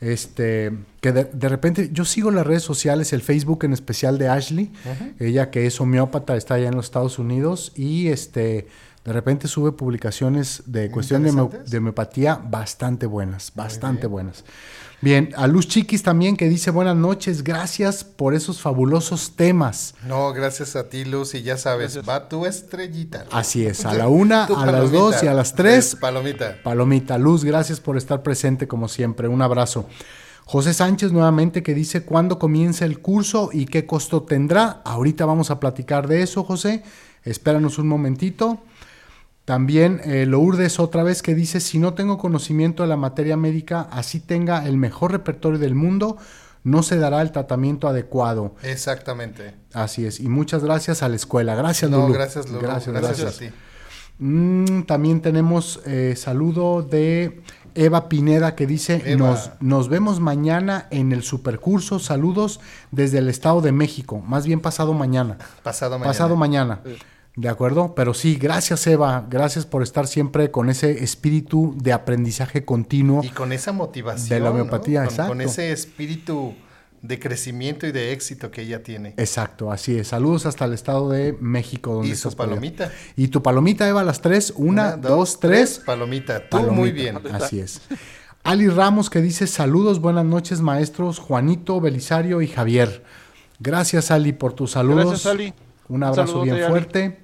[0.00, 4.72] Este, que de, repente yo sigo las redes sociales, el Facebook en especial de Ashley,
[5.20, 8.66] ella que es homeópata, está allá en los Estados Unidos y este,
[9.04, 14.44] de repente sube publicaciones de cuestión de, de, homeopatía bastante buenas, bastante buenas.
[15.04, 19.94] Bien, a Luz Chiquis también que dice buenas noches, gracias por esos fabulosos temas.
[20.06, 23.26] No, gracias a ti Luz y ya sabes, va tu estrellita.
[23.30, 25.94] Así es, a la una, a las dos y a las tres.
[25.94, 26.56] Palomita.
[26.64, 29.86] Palomita, Luz, gracias por estar presente como siempre, un abrazo.
[30.46, 34.80] José Sánchez nuevamente que dice cuándo comienza el curso y qué costo tendrá.
[34.86, 36.82] Ahorita vamos a platicar de eso, José.
[37.24, 38.62] Espéranos un momentito.
[39.44, 43.88] También eh, Lourdes otra vez que dice, si no tengo conocimiento de la materia médica,
[43.90, 46.16] así tenga el mejor repertorio del mundo,
[46.62, 48.54] no se dará el tratamiento adecuado.
[48.62, 49.54] Exactamente.
[49.74, 50.18] Así es.
[50.18, 51.54] Y muchas gracias a la escuela.
[51.54, 52.60] Gracias, no, Gracias, Lulu.
[52.60, 53.36] Gracias, gracias.
[53.36, 53.50] a ti.
[54.18, 57.42] Mm, también tenemos eh, saludo de
[57.74, 61.98] Eva Pineda que dice, nos, nos vemos mañana en el supercurso.
[61.98, 62.60] Saludos
[62.92, 64.20] desde el Estado de México.
[64.20, 65.36] Más bien pasado mañana.
[65.62, 66.10] Pasado mañana.
[66.10, 66.80] Pasado mañana.
[67.36, 72.64] De acuerdo, pero sí, gracias Eva, gracias por estar siempre con ese espíritu de aprendizaje
[72.64, 73.24] continuo.
[73.24, 74.28] Y con esa motivación.
[74.28, 75.32] De la homeopatía, exacto.
[75.32, 76.54] Con ese espíritu
[77.02, 79.14] de crecimiento y de éxito que ella tiene.
[79.16, 80.08] Exacto, así es.
[80.08, 81.94] Saludos hasta el Estado de México.
[81.94, 82.92] Donde y su palomita.
[83.16, 84.52] Y tu palomita, Eva, las tres.
[84.56, 85.82] Una, dos, tres.
[85.84, 87.18] Palomita, tú muy bien.
[87.32, 87.82] Así es.
[88.44, 93.02] Ali Ramos que dice saludos, buenas noches maestros Juanito, Belisario y Javier.
[93.58, 95.06] Gracias Ali por tus saludos.
[95.06, 95.54] Gracias Ali.
[95.88, 97.20] Un abrazo bien fuerte.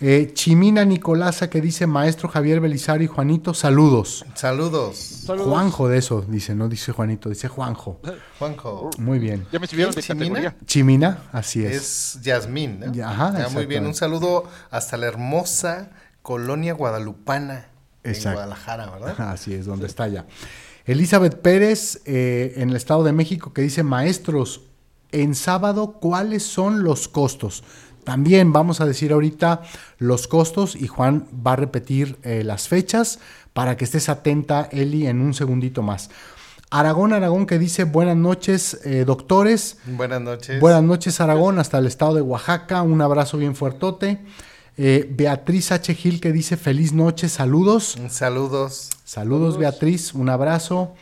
[0.00, 4.24] Eh, Chimina Nicolasa que dice maestro Javier Belisario y Juanito, saludos.
[4.34, 5.24] saludos.
[5.26, 8.00] Juanjo de eso, dice, no dice Juanito, dice Juanjo.
[8.38, 8.90] Juanjo.
[8.98, 9.44] Muy bien.
[9.50, 10.56] Ya me subieron de Chimina?
[10.64, 11.74] Chimina, así es.
[12.14, 13.04] Es Yasmín, ¿no?
[13.04, 13.86] Ajá, muy bien.
[13.86, 15.90] Un saludo hasta la hermosa
[16.22, 17.66] colonia guadalupana
[18.04, 19.14] en Guadalajara, ¿verdad?
[19.32, 20.26] Así es, donde está ya.
[20.86, 24.62] Elizabeth Pérez, eh, en el Estado de México, que dice, maestros,
[25.12, 27.64] en sábado, ¿cuáles son los costos?
[28.04, 29.62] También vamos a decir ahorita
[29.98, 33.18] los costos y Juan va a repetir eh, las fechas
[33.52, 36.10] para que estés atenta, Eli, en un segundito más.
[36.70, 39.78] Aragón Aragón que dice buenas noches, eh, doctores.
[39.86, 40.60] Buenas noches.
[40.60, 42.82] Buenas noches, Aragón, hasta el estado de Oaxaca.
[42.82, 44.18] Un abrazo bien fuertote.
[44.76, 45.94] Eh, Beatriz H.
[45.94, 47.98] Gil que dice feliz noche, saludos.
[48.08, 48.90] Saludos.
[49.04, 50.94] Saludos, Beatriz, un abrazo.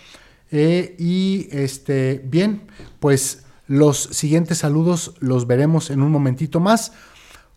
[0.50, 2.62] Eh, y este, bien,
[3.00, 6.92] pues los siguientes saludos los veremos en un momentito más.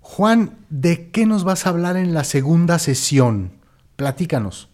[0.02, 3.52] Juan, ¿de qué nos vas a hablar en la segunda sesión?
[3.96, 4.70] Platícanos.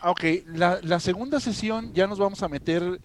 [0.00, 3.00] Ah, ok, la, segunda sesión ya nos vamos a meter,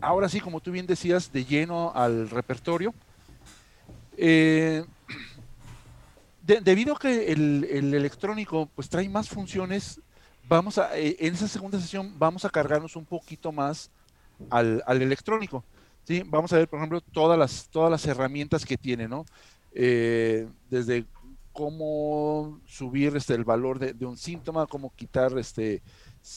[0.00, 2.94] ahora sí, como tú bien decías, de lleno al repertorio.
[4.18, 4.84] Eh,
[6.42, 10.00] debido a que el, electrónico pues trae más funciones,
[10.46, 13.90] vamos a, eh, en esa segunda sesión vamos a cargarnos un poquito más
[14.50, 15.64] al, electrónico.
[16.04, 16.22] ¿Sí?
[16.26, 19.24] Vamos a ver, por ejemplo, todas las, todas las herramientas que tiene, ¿no?
[19.74, 21.06] Eh, desde
[21.52, 25.82] cómo subir este, el valor de, de, un síntoma, cómo quitar este,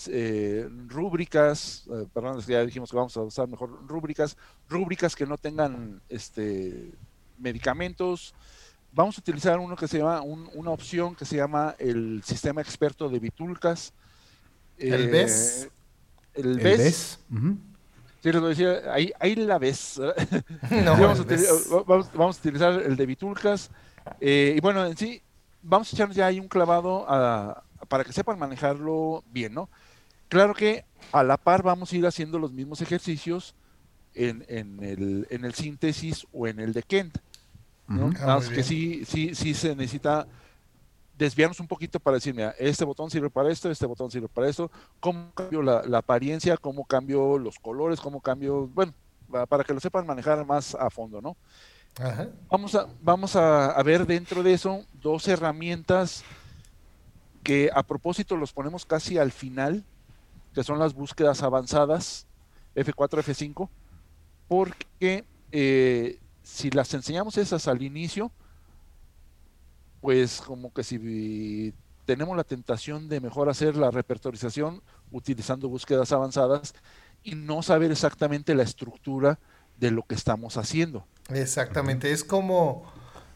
[0.07, 4.35] eh, rúbricas, eh, perdón, ya dijimos que vamos a usar mejor rúbricas,
[4.67, 6.91] rúbricas que no tengan este,
[7.37, 8.33] medicamentos.
[8.91, 13.09] Vamos a utilizar uno que se llama, una opción que se llama el sistema experto
[13.09, 13.93] de bitulcas.
[14.77, 15.69] ¿El BES?
[16.33, 17.19] El BES.
[18.25, 20.01] Sí, les voy a decir, ahí, ahí la ves.
[20.97, 23.69] vamos, a utilizar, el de bitulcas.
[24.19, 25.21] Eh, y bueno, en sí,
[25.61, 29.69] vamos a echarnos ya ahí un clavado a, para que sepan manejarlo bien, ¿no?
[30.27, 33.53] Claro que a la par vamos a ir haciendo los mismos ejercicios
[34.15, 37.19] en, el, en el síntesis o en el de Kent.
[37.87, 38.09] ¿no?
[38.21, 40.25] Ah, que sí, sí, sí se necesita
[41.17, 44.49] desviarnos un poquito para decir, mira, este botón sirve para esto, este botón sirve para
[44.49, 48.93] esto, cómo cambio la, apariencia, cómo cambio los colores, cómo cambio, bueno,
[49.47, 51.35] para que lo sepan manejar más a fondo, ¿no?
[52.49, 56.25] Vamos, a, vamos a ver dentro de eso dos herramientas
[57.45, 59.85] que a propósito los ponemos casi al final,
[60.53, 62.25] que son las búsquedas avanzadas,
[62.75, 63.69] F4, F5,
[64.47, 68.31] porque eh, si las enseñamos esas al inicio,
[70.05, 71.73] pues como que si
[72.05, 76.75] tenemos la tentación de mejor hacer la repertorización utilizando búsquedas avanzadas
[77.23, 79.39] y no saber exactamente la estructura
[79.79, 81.07] de lo que estamos haciendo.
[81.29, 82.85] Exactamente, es como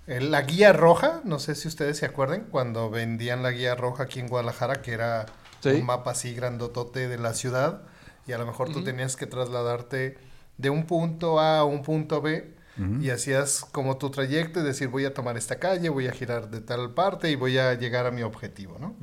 [0.06, 4.20] la guía roja, no sé si ustedes se acuerdan, cuando vendían la guía roja aquí
[4.20, 5.26] en Guadalajara, que era
[5.66, 7.82] un mapa así grandotote de la ciudad,
[8.28, 10.20] y a lo mejor tú tenías que trasladarte
[10.60, 12.59] de un punto A a un punto B,
[13.02, 16.50] y hacías como tu trayecto y decir, voy a tomar esta calle, voy a girar
[16.50, 18.96] de tal parte y voy a llegar a mi objetivo, ¿no?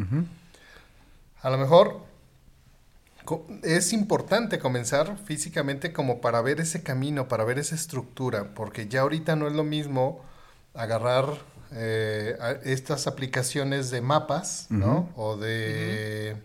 [1.43, 2.01] A lo mejor
[3.62, 9.03] es importante comenzar físicamente como para ver ese camino, para ver esa estructura, porque ya
[9.03, 10.24] ahorita no es lo mismo
[10.74, 11.27] agarrar
[11.72, 15.11] eh, estas aplicaciones de mapas, ¿no?
[15.16, 16.37] O de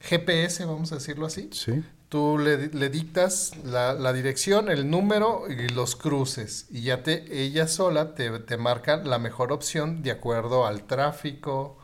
[0.00, 1.50] GPS, vamos a decirlo así.
[1.52, 1.82] Sí.
[2.10, 2.58] Tú le,
[2.90, 6.66] dictas la, dirección, el número y los cruces.
[6.68, 11.78] Y ya te, ella sola te, te marca la mejor opción de acuerdo al tráfico,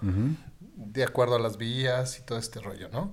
[0.74, 3.12] de acuerdo a las vías y todo este rollo, ¿no?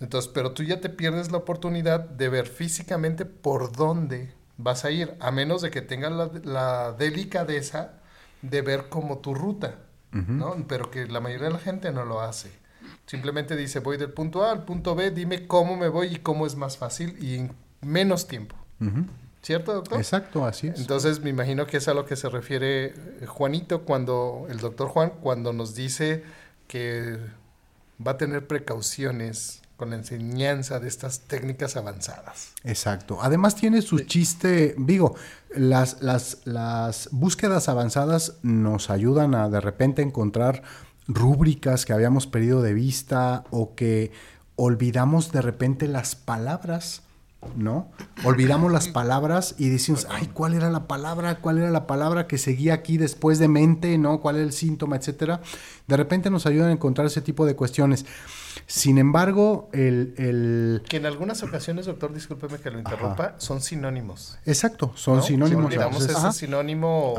[0.00, 4.90] Entonces, pero tú ya te pierdes la oportunidad de ver físicamente por dónde vas a
[4.90, 7.94] ir, a menos de que tengas la, delicadeza
[8.42, 9.76] de ver como tu ruta,
[10.12, 10.56] ¿no?
[10.68, 12.50] Pero que la mayoría de la gente no lo hace.
[13.10, 16.46] Simplemente dice, voy del punto A al punto B, dime cómo me voy y cómo
[16.46, 18.54] es más fácil y en menos tiempo.
[19.42, 19.98] ¿Cierto, doctor?
[19.98, 20.78] Exacto, así es.
[20.78, 24.86] Entonces, me imagino que es a lo que se refiere eh, Juanito cuando, el doctor
[24.86, 26.22] Juan, cuando nos dice
[26.68, 27.18] que
[28.06, 32.52] va a tener precauciones con la enseñanza de estas técnicas avanzadas.
[32.62, 33.18] Exacto.
[33.22, 35.16] Además tiene su chiste, digo,
[35.52, 40.62] las, las, las búsquedas avanzadas nos ayudan a de repente encontrar
[41.14, 44.12] rúbricas que habíamos perdido de vista o que
[44.56, 47.02] olvidamos de repente las palabras
[47.56, 47.90] ¿no?
[48.24, 51.36] Olvidamos las palabras y decimos, ay, ¿cuál era la palabra?
[51.36, 53.96] ¿Cuál era la palabra que seguía aquí después de mente?
[53.98, 54.20] ¿No?
[54.20, 54.96] ¿Cuál era el síntoma?
[54.96, 55.40] Etcétera.
[55.86, 58.04] De repente nos ayudan a encontrar ese tipo de cuestiones.
[58.66, 64.38] Sin embargo, el, Que en algunas ocasiones, doctor, discúlpeme que lo interrumpa, son sinónimos.
[64.44, 65.72] Exacto, son sinónimos.
[65.72, 67.14] Si ese sinónimo,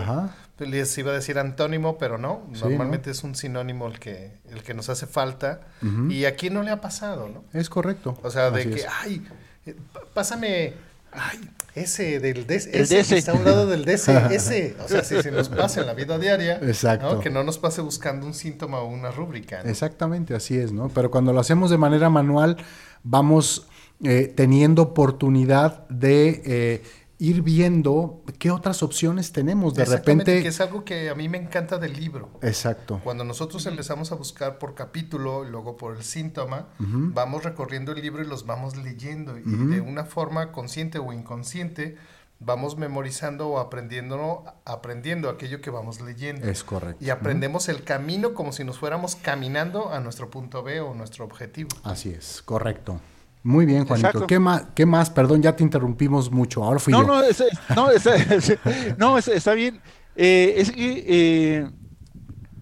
[0.65, 2.47] les iba a decir antónimo, pero no.
[2.61, 5.61] Normalmente es un sinónimo el que, el que nos hace falta.
[6.09, 7.43] Y aquí no le ha pasado, ¿no?
[7.57, 8.17] Es correcto.
[8.23, 9.25] O sea, de que, ay
[9.65, 9.75] eh,
[10.13, 10.73] pásame,
[11.11, 11.39] ay,
[11.75, 15.15] ese del DC, el ese está a un lado del DC, ese, o sea, si,
[15.29, 17.19] nos pasa en la vida diaria, Exacto.
[17.19, 19.61] que no nos pase buscando un síntoma o una rúbrica.
[19.61, 20.89] Exactamente, así es, ¿no?
[20.89, 22.57] Pero cuando lo hacemos de manera manual,
[23.03, 23.67] vamos
[24.03, 26.83] eh, teniendo oportunidad de eh,
[27.21, 29.75] ir viendo qué otras opciones tenemos.
[29.75, 30.41] De repente.
[30.41, 32.31] que es algo que a mí me encanta del libro.
[32.41, 32.99] Exacto.
[33.03, 38.01] Cuando nosotros empezamos a buscar por capítulo y luego por el síntoma, vamos recorriendo el
[38.01, 39.37] libro y los vamos leyendo.
[39.37, 41.95] Y de una forma consciente o inconsciente,
[42.39, 46.49] vamos memorizando o aprendiendo, aprendiendo aquello que vamos leyendo.
[46.49, 47.05] Es correcto.
[47.05, 51.23] Y aprendemos el camino como si nos fuéramos caminando a nuestro punto B o nuestro
[51.23, 51.69] objetivo.
[51.83, 52.99] Así es, correcto.
[53.43, 54.07] Muy bien, Juanito.
[54.07, 54.27] Exacto.
[54.27, 54.67] ¿Qué más?
[54.75, 55.09] ¿Qué más?
[55.09, 56.63] Perdón, ya te interrumpimos mucho.
[56.63, 57.07] Ahora fui No, yo.
[57.07, 57.43] no, es-
[57.75, 58.57] no, es-
[58.97, 59.81] no, es- está bien.
[60.15, 61.69] Eh, es que eh,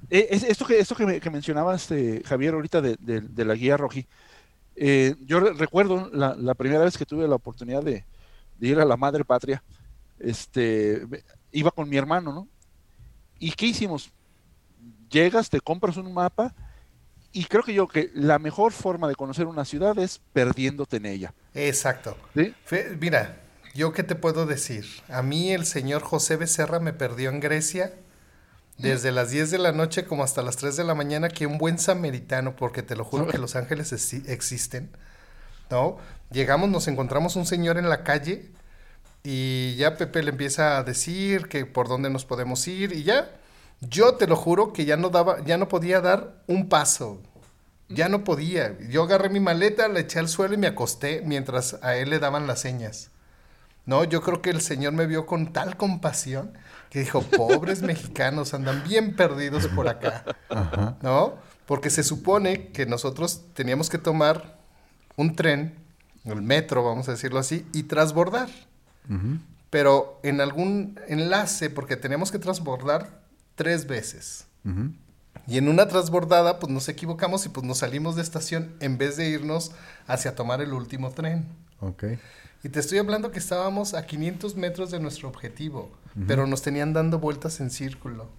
[0.10, 3.46] eh, es- esto que esto que, me- que mencionabas, eh, Javier, ahorita de, de- de
[3.46, 4.08] la guía Roji.
[4.82, 8.06] eh, yo re- recuerdo la, la primera vez que tuve la oportunidad de,
[8.58, 9.62] de ir a la madre patria.
[10.18, 11.06] Este,
[11.52, 12.48] iba con mi hermano, ¿no?
[13.40, 14.10] ¿Y qué hicimos?
[15.10, 16.54] Llegas, te compras un mapa
[17.32, 21.06] y creo que yo que la mejor forma de conocer una ciudad es perdiéndote en
[21.06, 21.34] ella.
[21.54, 22.18] Exacto.
[23.00, 23.42] Mira,
[23.76, 24.86] yo qué te puedo decir.
[25.10, 27.94] A mí el señor José Becerra me perdió en Grecia
[28.78, 31.58] desde las 10 de la noche como hasta las 3 de la mañana, que un
[31.58, 34.90] buen samaritano, porque te lo juro que los ángeles exi- existen,
[35.70, 35.98] ¿no?
[36.32, 38.50] Llegamos, nos encontramos un señor en la calle
[39.24, 43.30] y ya Pepe le empieza a decir que por dónde nos podemos ir y ya,
[43.82, 47.22] yo te lo juro que ya no daba, ya no podía dar un paso.
[47.88, 48.78] Ya no podía.
[48.90, 52.20] Yo agarré mi maleta, la eché al suelo y me acosté mientras a él le
[52.20, 53.10] daban las señas.
[53.86, 56.54] No, yo creo que el Señor me vio con tal compasión
[56.92, 60.24] que dijo, pobres mexicanos, andan bien perdidos por acá.
[60.50, 60.98] Ajá.
[61.02, 61.36] ¿No?
[61.66, 64.60] Porque se supone que nosotros teníamos que tomar
[65.16, 65.76] un tren,
[66.26, 68.50] el metro, vamos a decirlo así, y transbordar.
[69.72, 73.22] Pero en algún enlace, porque teníamos que transbordar
[73.60, 74.46] tres veces.
[75.46, 79.18] Y en una transbordada, pues nos equivocamos y pues nos salimos de estación en vez
[79.18, 79.74] de irnos
[80.08, 81.46] hacia tomar el último tren.
[81.82, 82.06] Ok.
[82.64, 85.92] Y te estoy hablando que estábamos a 500 metros de nuestro objetivo,
[86.26, 88.30] pero nos tenían dando vueltas en círculo.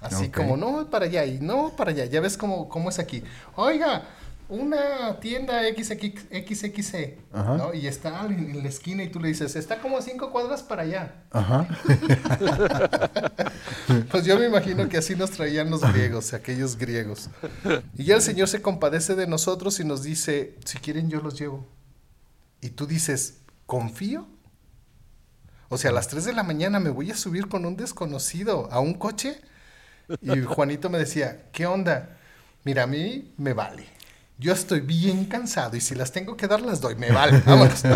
[0.00, 2.06] Así como, no, para allá y no, para allá.
[2.06, 3.22] Ya ves cómo, cómo es aquí.
[3.54, 4.08] Oiga,
[4.48, 5.94] una tienda XX,
[6.30, 7.56] XXC, Ajá.
[7.56, 7.74] ¿no?
[7.74, 10.62] Y está en, en la esquina y tú le dices, está como a cinco cuadras
[10.62, 11.22] para allá.
[11.30, 11.66] Ajá.
[14.10, 17.28] Pues yo me imagino que así nos traían los griegos, aquellos griegos.
[17.96, 21.38] Y ya el Señor se compadece de nosotros y nos dice, si quieren yo los
[21.38, 21.66] llevo.
[22.60, 24.26] Y tú dices, ¿confío?
[25.68, 28.68] O sea, a las 3 de la mañana me voy a subir con un desconocido
[28.72, 29.40] a un coche.
[30.22, 32.16] Y Juanito me decía, ¿qué onda?
[32.64, 33.86] Mira, a mí me vale.
[34.38, 36.96] Yo estoy bien cansado y si las tengo que dar, las doy.
[36.96, 37.42] Me vale.
[37.44, 37.82] Vámonos.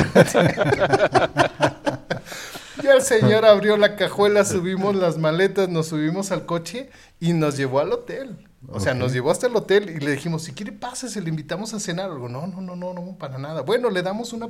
[2.82, 7.56] Ya el señor abrió la cajuela, subimos las maletas, nos subimos al coche y nos
[7.56, 8.48] llevó al hotel.
[8.66, 11.74] O sea, nos llevó hasta el hotel y le dijimos, si quiere pásese, le invitamos
[11.74, 12.28] a cenar algo.
[12.28, 13.62] No, no, no, no, no, para nada.
[13.62, 14.46] Bueno, le damos una...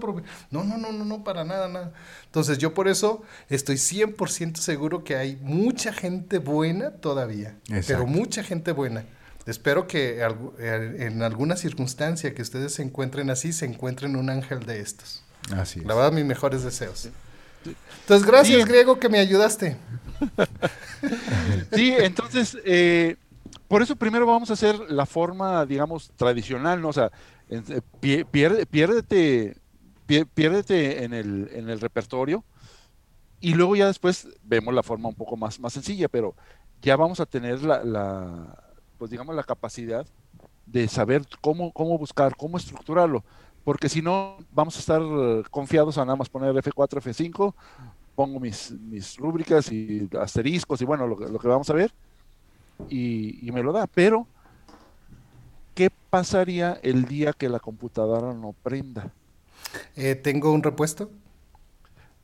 [0.51, 1.93] No, no, no, no, no, para nada, nada.
[2.25, 7.57] Entonces yo por eso estoy 100% seguro que hay mucha gente buena todavía.
[7.69, 7.87] Exacto.
[7.87, 9.05] Pero mucha gente buena.
[9.49, 14.67] Espero que eh, en alguna circunstancia que ustedes se encuentren así, se encuentren un ángel
[14.67, 15.23] de estos.
[15.57, 15.87] Así es.
[15.87, 17.09] La verdad, mis mejores deseos.
[18.03, 18.69] Entonces, gracias, Sí.
[18.69, 19.77] Griego, que me ayudaste.
[21.73, 23.17] Sí, entonces, eh,
[23.69, 26.89] por eso primero vamos a hacer la forma, digamos, tradicional, ¿no?
[26.89, 27.11] O sea,
[27.51, 28.23] eh,
[28.71, 29.57] piérdete,
[30.07, 32.45] pie- piérdete en el, en el repertorio
[33.41, 36.35] y luego ya después vemos la forma un poco más, más sencilla, pero
[36.83, 38.65] ya vamos a tener la, la,
[38.99, 40.07] pues digamos, la capacidad
[40.67, 43.25] de saber cómo, cómo buscar, cómo estructurarlo,
[43.65, 47.55] porque si no, vamos a estar eh, confiados a nada más poner F4, F5,
[48.15, 51.93] pongo mis, mis rúbricas y asteriscos y bueno, lo, lo que vamos a ver,
[52.89, 54.27] y, y me lo da, pero
[55.75, 59.13] ¿qué pasaría el día que la computadora no prenda?
[59.97, 61.11] Eh, Tengo un repuesto.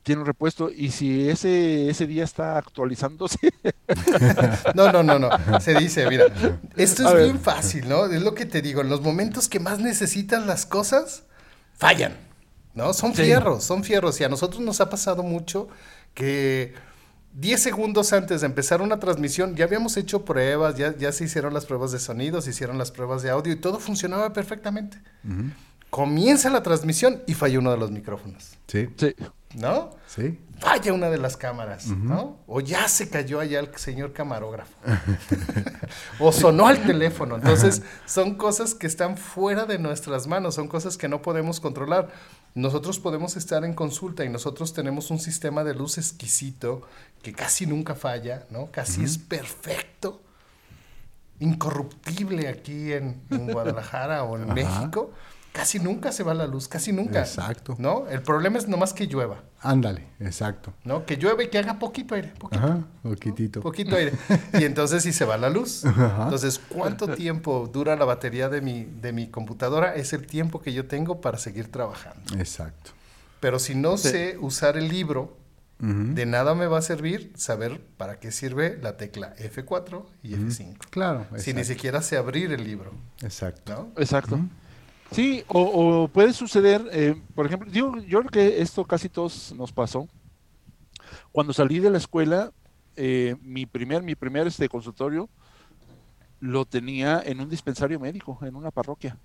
[0.05, 3.39] Tiene un repuesto y si ese, ese día está actualizándose,
[4.75, 5.29] No, no, no, no.
[5.59, 6.25] Se dice, mira,
[6.77, 8.05] esto es bien fácil, ¿no?
[8.05, 8.81] Es lo que te digo.
[8.81, 11.23] En los momentos que más necesitas las cosas,
[11.75, 12.13] fallan,
[12.75, 12.93] ¿no?
[12.93, 13.23] Son Sí.
[13.23, 14.21] fierros, son fierros.
[14.21, 15.69] Y a nosotros nos ha pasado mucho
[16.13, 16.75] que
[17.33, 21.51] 10 segundos antes de empezar una transmisión ya habíamos hecho pruebas, ya, ya se hicieron
[21.51, 24.99] las pruebas de sonido, se hicieron las pruebas de audio y todo funcionaba perfectamente.
[25.89, 29.15] Comienza la transmisión y falla uno de los micrófonos, Sí, sí,
[29.55, 29.91] ¿no?
[30.07, 30.39] sí.
[30.59, 32.39] falla una de las cámaras, ¿no?
[32.47, 34.73] O ya se cayó allá el señor camarógrafo.
[36.19, 37.35] o sonó al teléfono.
[37.35, 42.09] Entonces, son cosas que están fuera de nuestras manos, son cosas que no podemos controlar.
[42.53, 46.83] Nosotros podemos estar en consulta y nosotros tenemos un sistema de luz exquisito
[47.21, 48.69] que casi nunca falla, ¿no?
[48.71, 50.21] Casi es perfecto,
[51.39, 54.53] incorruptible aquí en, en Guadalajara o en Ajá.
[54.53, 55.11] México.
[55.55, 57.19] Casi nunca se va la luz, casi nunca.
[57.21, 57.75] Exacto.
[57.79, 58.07] ¿No?
[58.09, 59.41] El problema es nomás que llueva.
[59.61, 60.73] Ándale, exacto.
[60.83, 61.05] ¿No?
[61.05, 62.33] Que llueve y que haga poquito aire.
[62.37, 63.61] Poquito, Ajá, poquitito.
[63.61, 64.11] poquito aire.
[64.59, 65.85] Y entonces sí se va la luz.
[65.85, 66.23] Ajá.
[66.25, 69.95] Entonces, ¿cuánto tiempo dura la batería de mi, de mi computadora?
[69.95, 72.35] Es el tiempo que yo tengo para seguir trabajando.
[72.37, 72.91] Exacto.
[73.39, 74.09] Pero si no Sí.
[74.09, 75.37] sé usar el libro,
[75.79, 80.77] de nada me va a servir saber para qué sirve la tecla F4 y F5.
[80.89, 82.91] Claro, Si ni siquiera sé abrir el libro,
[83.21, 83.73] Exacto.
[83.95, 84.01] ¿no?
[84.01, 84.39] Exacto.
[85.11, 85.61] Sí, o,
[86.03, 90.07] o puede suceder, eh, por ejemplo, yo, yo creo que esto casi todos nos pasó.
[91.31, 92.51] Cuando salí de la escuela,
[92.95, 95.29] eh, mi primer, mi primer este consultorio
[96.39, 99.17] lo tenía en un dispensario médico, en una parroquia.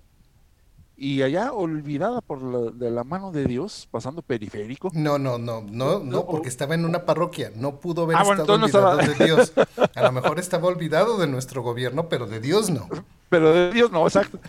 [1.03, 4.91] Y allá, olvidada por la, de la mano de Dios, pasando periférico.
[4.93, 8.43] No, no, no, no, no, porque estaba en una parroquia, no pudo haber Ah, bueno,
[8.43, 9.51] estado no olvidado estaba- de Dios.
[9.95, 12.87] A lo mejor estaba olvidado de nuestro gobierno, pero de Dios no.
[13.29, 14.39] Pero de Dios no, exacto.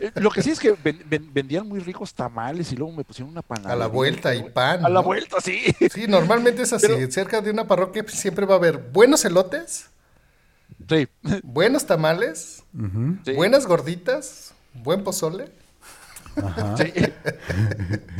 [0.00, 3.04] Eh, Lo que sí es que ven- ven- vendían muy ricos tamales y luego me
[3.04, 3.74] pusieron una panadería.
[3.74, 4.86] A la vuelta y pan.
[4.86, 5.02] A la ¿no?
[5.02, 5.60] vuelta, sí.
[5.92, 6.86] Sí, normalmente es así.
[6.88, 9.90] Pero- Cerca de una parroquia siempre va a haber buenos elotes,
[10.88, 11.06] Sí.
[11.42, 12.62] buenos tamales,
[13.26, 13.32] sí.
[13.34, 15.50] buenas gorditas, buen pozole
[16.44, 16.76] Ajá.
[16.76, 16.92] Sí,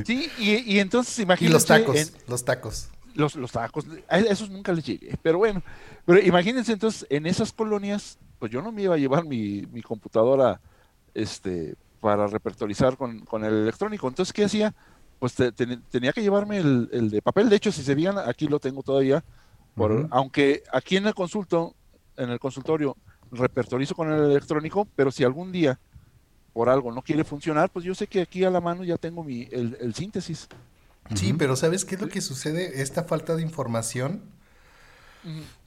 [0.05, 1.53] Sí, y, y entonces y imagínense.
[1.55, 1.97] los tacos.
[1.97, 2.89] en- Los tacos.
[3.15, 5.63] los, los tacos, a esos nunca les llegué, pero bueno.
[6.07, 9.83] Pero imagínense entonces, en esas colonias, pues yo no me iba a llevar mi, mi
[9.83, 10.61] computadora
[11.15, 14.07] este, para repertorizar con, con el electrónico.
[14.09, 14.75] Entonces, ¿qué hacía?
[15.19, 17.49] Pues te- te- tenía que llevarme el, el de papel.
[17.49, 19.25] De hecho, si se fijan, aquí lo tengo todavía.
[19.75, 20.07] Por.
[20.11, 21.75] Aunque aquí en el consulto,
[22.17, 22.97] en el consultorio,
[23.33, 25.79] repertorizo con el electrónico, pero si algún día
[26.59, 29.23] por algo no quiere funcionar, pues yo sé que aquí a la mano ya tengo
[29.23, 30.49] mi, el, el síntesis.
[31.15, 32.83] Sí, pero ¿sabes qué es lo que sucede?
[32.83, 34.23] Esta falta de información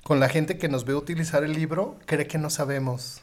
[0.04, 3.22] con la gente que nos ve utilizar el libro, cree que no sabemos.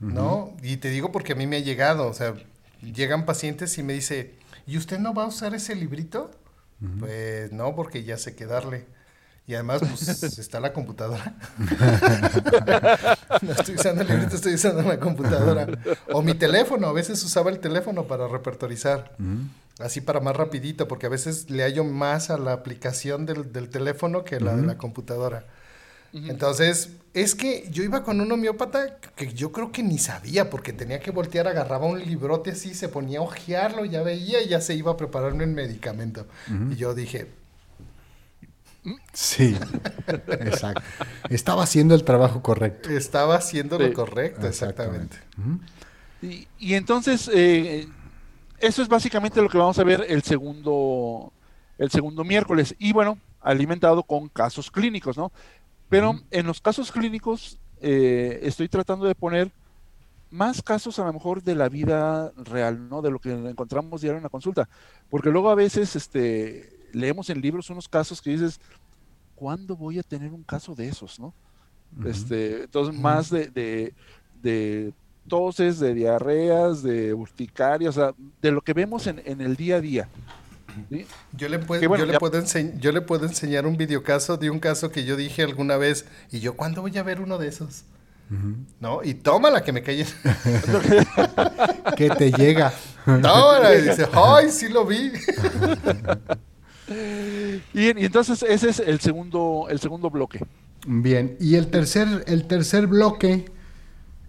[0.00, 0.56] ¿No?
[0.62, 2.36] Y te digo porque a mí me ha llegado, o sea,
[2.80, 4.32] llegan pacientes y me dice,
[4.66, 6.30] ¿y usted no va a usar ese librito?
[7.00, 8.86] Pues no, porque ya sé qué darle.
[9.52, 11.34] Y además, pues, está la computadora.
[13.42, 15.66] no estoy usando el librito, estoy usando la computadora.
[16.10, 19.14] O mi teléfono, a veces usaba el teléfono para repertorizar.
[19.78, 23.68] Así para más rapidito, porque a veces le hallo más a la aplicación del, del
[23.68, 25.44] teléfono que la de la computadora.
[26.14, 30.72] Entonces, es que yo iba con un homeópata que yo creo que ni sabía, porque
[30.72, 34.62] tenía que voltear, agarraba un librote así, se ponía a ojearlo, ya veía y ya
[34.62, 36.26] se iba a prepararme el medicamento.
[36.70, 37.41] Y yo dije,
[39.12, 39.56] Sí,
[40.28, 40.82] exacto.
[41.30, 42.90] Estaba haciendo el trabajo correcto.
[42.90, 43.84] estaba haciendo Sí.
[43.84, 45.16] lo correcto, exactamente.
[46.58, 47.86] Y entonces, eh,
[48.58, 51.32] eso es básicamente lo que vamos a ver el segundo,
[51.78, 52.74] el segundo miércoles.
[52.78, 55.32] Y bueno, alimentado con casos clínicos, ¿no?
[55.88, 59.50] Pero en los casos clínicos eh, estoy tratando de poner
[60.30, 63.02] más casos a lo mejor de la vida real, ¿no?
[63.02, 64.68] De lo que encontramos diario en la consulta.
[65.10, 68.60] Porque luego a veces este, leemos en libros unos casos que dices,
[69.34, 71.32] ¿cuándo voy a tener un caso de esos, no?
[72.06, 73.92] Este, entonces, más de, de,
[74.42, 74.92] de
[75.28, 79.76] toses, de diarreas, de urticaria, o sea, de lo que vemos en, en el día
[79.76, 80.08] a día.
[80.90, 81.04] ¿sí?
[81.36, 82.42] Yo le, puedo, Que bueno, yo, le ya- puedo
[82.78, 86.40] yo le puedo enseñar un videocaso de un caso que yo dije alguna vez, y
[86.40, 87.84] yo, ¿cuándo voy a ver uno de esos?
[88.80, 89.04] ¿No?
[89.04, 90.06] Y tómala que me calle.
[91.96, 92.72] Que te llega.
[93.04, 93.74] tómala.
[93.74, 95.12] Y dice, ¡ay, sí lo vi!
[96.88, 100.40] Y, y entonces ese es el segundo, el segundo bloque.
[100.86, 103.44] Bien, y el tercer, el tercer bloque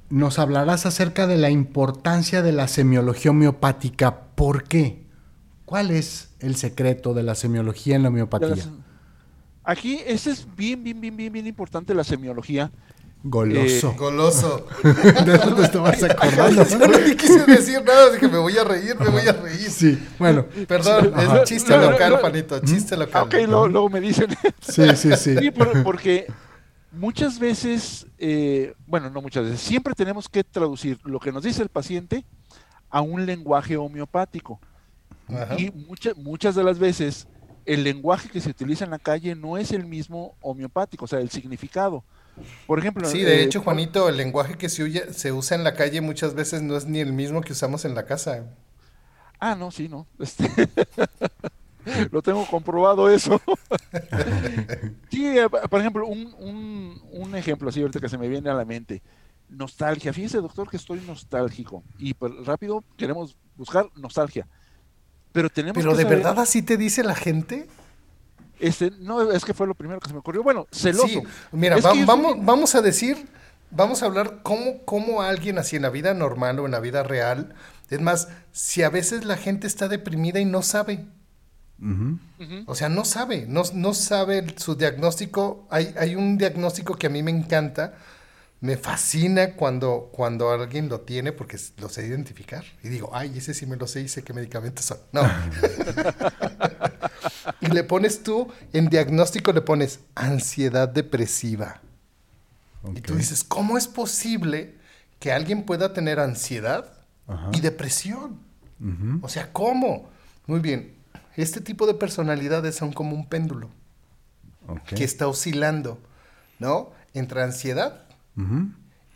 [0.10, 4.28] nos hablarás acerca de la importancia de la semiología homeopática.
[4.36, 5.04] ¿Por qué?
[5.66, 8.64] ¿Cuál es el secreto de la semiología en la homeopatía?
[9.64, 12.72] Aquí, ese es bien, bien, bien, bien, bien importante la semiología.
[13.24, 13.94] Goloso.
[13.98, 14.68] Goloso.
[14.84, 16.66] ¿De eso te estabas acordando?
[16.70, 19.70] Yo no le quise decir nada, dije, me voy a reír, me voy a reír.
[19.72, 20.46] Sí, bueno.
[20.68, 21.44] Perdón, es Ajá.
[21.44, 22.18] chiste No, no, local, no.
[22.18, 23.24] Juanito, chiste Ah, local.
[23.24, 24.28] ok, lo- luego me dicen.
[24.62, 25.38] Sí, sí, sí.
[25.38, 26.28] Sí, por- porque
[26.92, 31.64] muchas veces, eh, bueno, no muchas veces, siempre tenemos que traducir lo que nos dice
[31.64, 32.26] el paciente
[32.90, 34.60] a un lenguaje homeopático.
[35.30, 35.56] Ajá.
[35.58, 37.26] Y muchas muchas de las veces
[37.66, 41.20] el lenguaje que se utiliza en la calle no es el mismo homeopático, o sea,
[41.20, 42.04] el significado.
[42.68, 45.64] Por ejemplo, Sí, de eh, hecho, Juanito, el lenguaje que se, huye- se usa en
[45.64, 48.46] la calle muchas veces no es ni el mismo que usamos en la casa.
[49.40, 50.08] Ah, no, sí, no.
[51.86, 53.42] Este, lo tengo comprobado eso.
[55.10, 58.54] sí, eh, por ejemplo, un, un, un ejemplo así ahorita que se me viene a
[58.54, 59.02] la mente.
[59.50, 60.14] Nostalgia.
[60.14, 61.84] Fíjese, doctor, que estoy nostálgico.
[62.00, 64.48] Y pues, rápido queremos buscar nostalgia.
[65.34, 67.68] Pero tenemos Pero que de saber- verdad así te dice la gente.
[68.60, 70.44] Este, no, es que fue lo primero que se me ocurrió.
[70.44, 71.08] Bueno, celoso.
[71.08, 73.28] Sí, mira, va- vamos, soy- vamos a decir,
[73.72, 77.04] vamos a hablar cómo, cómo alguien así en la vida normal o en la vida
[77.04, 77.54] real
[77.90, 81.06] Es más, si a veces la gente está deprimida y no sabe,
[82.66, 85.68] o sea, no sabe, no, no sabe su diagnóstico.
[85.70, 87.96] Hay, hay, un diagnóstico que a mí me encanta,
[88.62, 92.64] me fascina cuando, cuando alguien lo tiene porque lo sé identificar.
[92.84, 95.00] Y digo, ay, ese sí me lo sé y sé qué medicamentos son.
[95.12, 95.22] No.
[97.62, 101.82] y le pones tú, en diagnóstico le pones ansiedad depresiva.
[102.96, 104.76] Y tú dices, ¿cómo es posible
[105.20, 106.92] que alguien pueda tener ansiedad
[107.54, 108.40] y depresión?
[109.22, 110.10] O sea, ¿cómo?
[110.46, 110.94] Muy bien,
[111.38, 113.70] este tipo de personalidades son como un péndulo
[114.86, 116.00] que está oscilando,
[116.60, 116.92] ¿no?
[117.14, 118.04] Entre ansiedad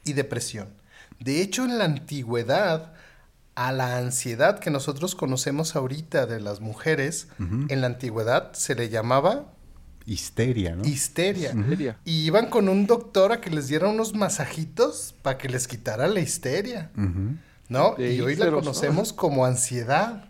[0.06, 0.70] y depresión.
[1.20, 2.94] De hecho, en la antigüedad,
[3.58, 8.90] a la ansiedad que nosotros conocemos ahorita de las mujeres, en la antigüedad se le
[8.90, 9.52] llamaba
[10.06, 10.88] histeria, ¿no?
[10.88, 11.56] Histeria.
[12.06, 16.08] Y iban con un doctor a que les diera unos masajitos para que les quitara
[16.08, 16.92] la histeria,
[17.68, 17.96] ¿no?
[17.98, 20.26] y hoy la conocemos como ansiedad.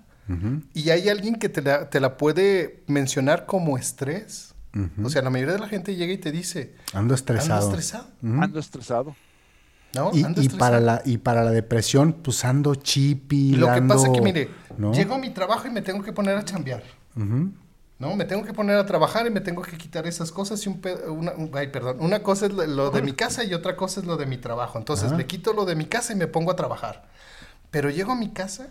[0.73, 4.55] Y hay alguien que te la, puede mencionar como estrés.
[5.03, 6.75] O sea, la mayoría de la gente llega y te dice...
[6.93, 7.65] Ando estresado.
[7.65, 8.07] Ando estresado.
[8.21, 9.15] Ando estresado.
[9.96, 10.12] ¿No?
[10.14, 14.22] Y, para la, y para la depresión, pues ando chipi, Lo que pasa es que,
[14.22, 14.50] mire,
[14.94, 16.84] llego a mi trabajo y me tengo que poner a chambear.
[17.16, 18.16] ¿no?
[18.16, 20.82] Me tengo que poner a trabajar y me tengo que quitar esas cosas y un,
[21.10, 24.18] una, ay, perdón, una cosa es lo, de mi casa y otra cosa es lo
[24.18, 24.78] de mi trabajo.
[24.78, 27.08] Entonces me quito lo de mi casa y me pongo a trabajar.
[27.72, 28.70] Pero llego a mi casa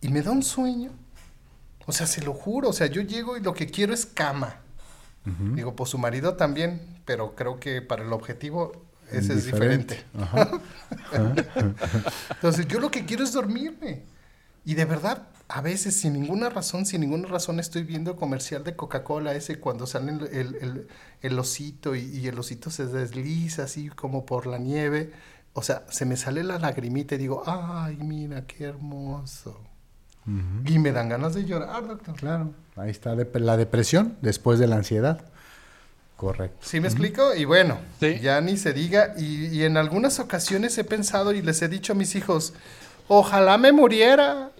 [0.00, 0.92] y me da un sueño.
[1.86, 2.68] O sea, se lo juro.
[2.68, 4.56] O sea, yo llego y lo que quiero es cama.
[5.54, 8.72] Digo, pues su marido también, pero creo que para el objetivo
[9.12, 10.04] ese es diferente.
[12.30, 14.02] Entonces, yo lo que quiero es dormirme.
[14.64, 18.76] Y de verdad, a veces sin ninguna razón, sin ninguna razón estoy viendo comercial de
[18.76, 20.88] Coca-Cola ese cuando sale el,
[21.20, 25.12] el, osito y, y, el osito se desliza así como por la nieve.
[25.52, 29.60] O sea, se me sale la lagrimita y digo, ay, mira, qué hermoso.
[30.66, 32.14] Y me dan ganas de llorar, doctor.
[32.14, 35.31] Claro, ahí está la depresión después de la ansiedad.
[36.22, 36.56] Correcto.
[36.60, 37.34] ¿Sí me explico?
[37.34, 39.12] Y bueno, ya ni se diga.
[39.18, 42.54] Y, en algunas ocasiones he pensado y les he dicho a mis hijos,
[43.08, 44.52] ojalá me muriera.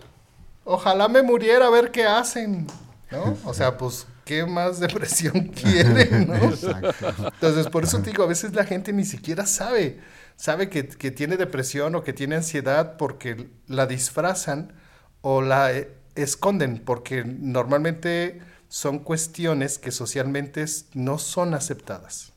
[0.64, 2.66] Ojalá me muriera a ver qué hacen.
[3.12, 3.38] ¿No?
[3.44, 6.26] O sea, pues, ¿qué más depresión quieren?
[6.26, 6.34] ¿no?
[6.34, 10.00] Entonces, por eso te digo, a veces la gente ni siquiera sabe.
[10.34, 14.72] Sabe que, que tiene depresión o que tiene ansiedad porque la disfrazan
[15.20, 18.40] o la eh, esconden porque normalmente
[18.72, 20.64] son cuestiones que socialmente
[20.94, 22.32] no son aceptadas.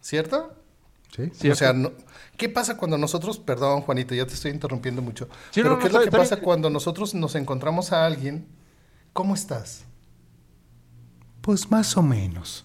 [0.00, 0.54] ¿Cierto?
[1.14, 1.50] Sí.
[1.50, 1.74] O sea,
[2.38, 6.00] ¿qué pasa cuando nosotros, perdón Juanito, ya te estoy interrumpiendo mucho, pero ¿qué es lo
[6.00, 8.46] que pasa cuando nosotros nos encontramos a alguien?
[9.12, 9.84] ¿Cómo estás?
[11.42, 12.64] Pues más o menos.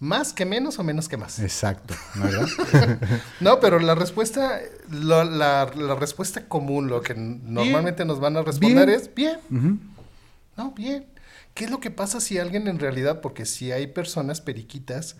[0.00, 1.38] ¿Más que menos o menos que más?
[1.38, 1.94] Exacto,
[3.38, 5.66] ¿no, pero la respuesta, la,
[6.00, 9.38] respuesta común, lo que normalmente nos van a responder es bien.
[10.56, 11.13] No, bien.
[11.54, 15.16] ¿Qué es lo que pasa si alguien en realidad, porque si hay personas periquitas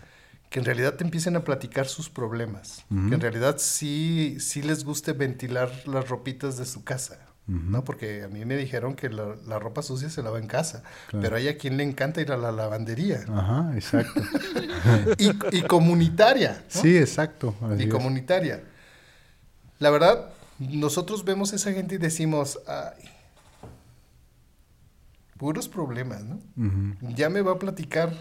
[0.51, 4.85] que en realidad te empiecen a platicar sus problemas, que en realidad sí, sí les
[4.85, 7.85] guste ventilar las ropitas de su casa, ¿no?
[7.85, 11.49] Porque a mí me dijeron que la, ropa sucia se lava en casa, pero hay
[11.49, 13.25] a quien le encanta ir a la lavandería.
[13.29, 14.23] Ajá, exacto.
[15.19, 16.65] y, comunitaria.
[16.69, 17.55] Sí, exacto.
[17.79, 18.63] y comunitaria.
[19.79, 23.11] La verdad, nosotros vemos a esa gente y decimos, ay,
[25.45, 26.39] puros problemas, ¿no?
[27.15, 28.15] Ya me va a platicar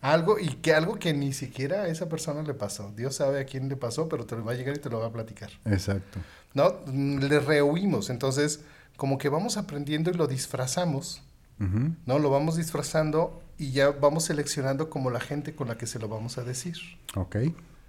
[0.00, 2.92] algo y que algo que ni siquiera a esa persona le pasó.
[2.96, 4.98] Dios sabe a quién le pasó, pero te lo va a llegar y te lo
[4.98, 5.50] va a platicar.
[5.66, 6.18] Exacto.
[6.54, 6.80] ¿No?
[6.92, 8.10] Le rehuimos.
[8.10, 8.62] Entonces,
[8.96, 11.22] como que vamos aprendiendo y lo disfrazamos.
[11.58, 12.18] ¿No?
[12.18, 16.08] Lo vamos disfrazando y ya vamos seleccionando como la gente con la que se lo
[16.08, 16.76] vamos a decir.
[17.14, 17.36] Ok.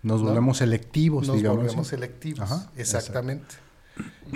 [0.04, 2.68] Nos volvemos selectivos, Nos volvemos selectivos.
[2.78, 3.56] Exactamente.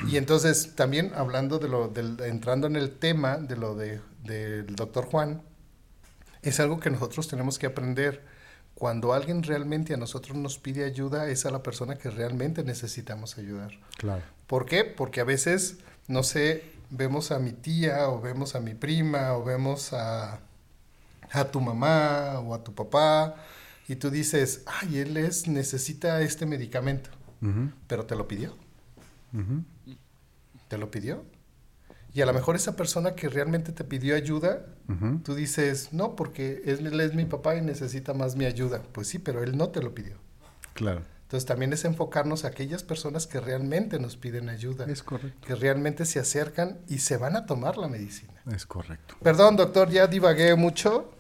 [0.08, 4.76] Y entonces, también hablando de lo, del, entrando en el tema de lo de, del
[4.76, 5.42] doctor Juan,
[6.42, 8.24] es algo que nosotros tenemos que aprender.
[8.76, 13.38] Cuando alguien realmente a nosotros nos pide ayuda, es a la persona que realmente necesitamos
[13.38, 13.72] ayudar.
[13.98, 14.24] Claro.
[14.48, 14.84] ¿Por qué?
[14.84, 19.44] Porque a veces, no sé, vemos a mi tía o vemos a mi prima o
[19.44, 20.40] vemos a,
[21.32, 23.36] a tu mamá o a tu papá
[23.88, 27.10] y tú dices, ay, él es, necesita este medicamento,
[27.88, 28.56] pero te lo pidió.
[30.68, 31.26] ¿Te lo pidió?
[32.14, 34.66] Y a lo mejor esa persona que realmente te pidió ayuda,
[35.24, 38.84] tú dices, no, porque él es mi papá y necesita más mi ayuda.
[38.92, 40.18] Pues sí, pero él no te lo pidió.
[40.74, 41.02] Claro.
[41.24, 44.86] Entonces también es enfocarnos a aquellas personas que realmente nos piden ayuda.
[44.86, 45.48] Es correcto.
[45.48, 48.34] Que realmente se acercan y se van a tomar la medicina.
[48.52, 49.16] Es correcto.
[49.24, 51.12] Perdón, doctor, ya divagué mucho.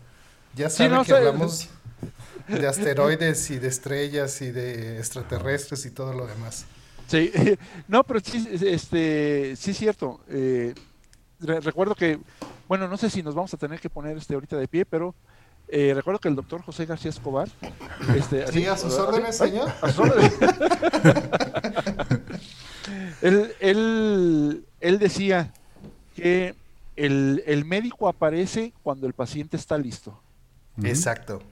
[0.55, 1.69] Ya sabe que hablamos
[2.47, 6.67] de asteroides y de estrellas y de extraterrestres y todo lo demás.
[7.13, 7.31] Sí,
[7.87, 10.19] no, pero sí, este, sí es cierto.
[10.29, 10.73] Eh,
[11.39, 12.19] recuerdo que,
[12.67, 15.13] bueno, no sé si nos vamos a tener que poner este ahorita de pie, pero
[15.67, 17.49] eh, recuerdo que el doctor José García Escobar.
[18.17, 19.71] Este, sí, a sus órdenes, señor.
[23.21, 25.53] él, él, él, decía
[26.15, 26.55] que
[26.95, 30.19] el, el, médico aparece cuando el paciente está listo.
[30.83, 31.43] Exacto.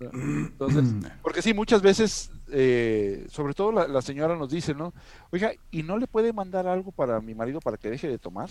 [0.00, 0.84] Entonces,
[1.22, 4.94] porque sí, muchas veces, eh, sobre todo la, señora nos dice, ¿no?
[5.30, 8.48] Oiga, ¿y no le puede mandar algo para mi marido para que deje de tomar?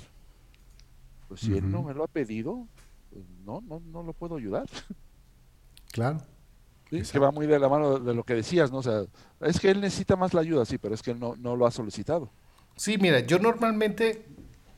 [1.27, 2.67] Pues si él no me lo ha pedido,
[3.11, 4.67] pues no, no, no lo puedo ayudar.
[5.91, 6.21] Claro.
[6.89, 8.77] que va muy de la mano de lo que decías, ¿no?
[8.77, 9.05] O sea,
[9.41, 11.65] es que él necesita más la ayuda, sí, pero es que él no, no lo
[11.65, 12.29] ha solicitado.
[12.75, 14.27] Sí, mira, yo normalmente,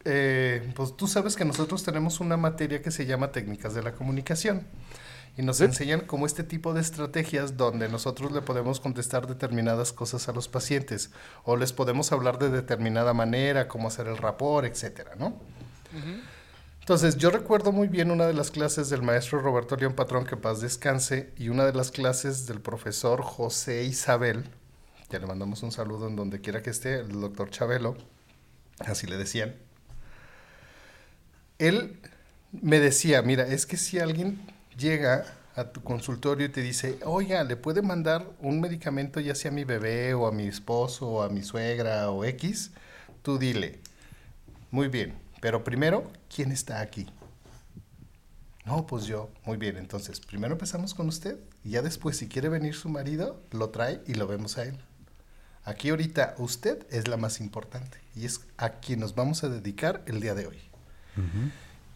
[0.05, 3.93] eh, pues tú sabes que nosotros tenemos una materia que se llama técnicas de la
[3.93, 4.65] comunicación
[5.37, 10.27] y nos enseñan como este tipo de estrategias donde nosotros le podemos contestar determinadas cosas
[10.27, 11.11] a los pacientes
[11.43, 15.39] o les podemos hablar de determinada manera, cómo hacer el rapor, etcétera, ¿no?
[16.81, 20.35] Entonces, yo recuerdo muy bien una de las clases del maestro Roberto León Patrón, que
[20.35, 24.45] paz descanse, y una de las clases del profesor José Isabel,
[25.09, 27.95] que le mandamos un saludo en donde quiera que esté, el doctor Chabelo,
[28.79, 29.55] así le decían.
[31.59, 31.99] Él
[32.51, 34.41] me decía, mira, es que si alguien
[34.81, 35.25] llega
[35.55, 39.53] a tu consultorio y te dice, oiga, ¿le puede mandar un medicamento ya sea a
[39.53, 42.71] mi bebé o a mi esposo o a mi suegra o X?
[43.21, 43.79] Tú dile,
[44.71, 47.07] muy bien, pero primero, ¿quién está aquí?
[48.65, 49.29] No, pues yo.
[49.45, 53.41] Muy bien, entonces, primero empezamos con usted y ya después, si quiere venir su marido,
[53.51, 54.77] lo trae y lo vemos a él.
[55.63, 60.01] Aquí ahorita usted es la más importante y es a quien nos vamos a dedicar
[60.07, 60.57] el día de hoy.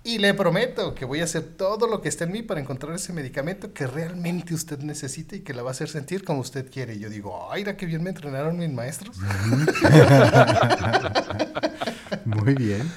[0.05, 2.93] Y le prometo que voy a hacer todo lo que esté en mí para encontrar
[2.93, 6.69] ese medicamento que realmente usted necesita y que la va a hacer sentir como usted
[6.71, 6.93] quiere.
[6.93, 9.17] Y yo digo, ay, qué bien me entrenaron mis maestros.
[12.25, 12.91] Muy bien.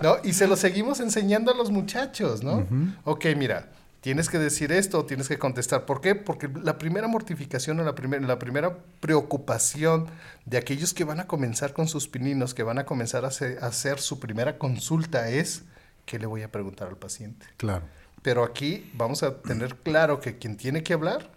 [0.00, 0.18] ¿no?
[0.22, 2.68] Y se lo seguimos enseñando a los muchachos, ¿no?
[3.02, 5.86] Ok, mira, tienes que decir esto, tienes que contestar.
[5.86, 6.14] ¿Por qué?
[6.14, 10.06] Porque la primera mortificación o la, la primera preocupación
[10.44, 13.98] de aquellos que van a comenzar con sus pininos, que van a comenzar a hacer,
[13.98, 15.64] su primera consulta es,
[16.04, 17.46] ¿qué le voy a preguntar al paciente?
[17.56, 17.84] Claro.
[18.22, 21.30] Pero aquí vamos a tener claro que quien tiene que hablar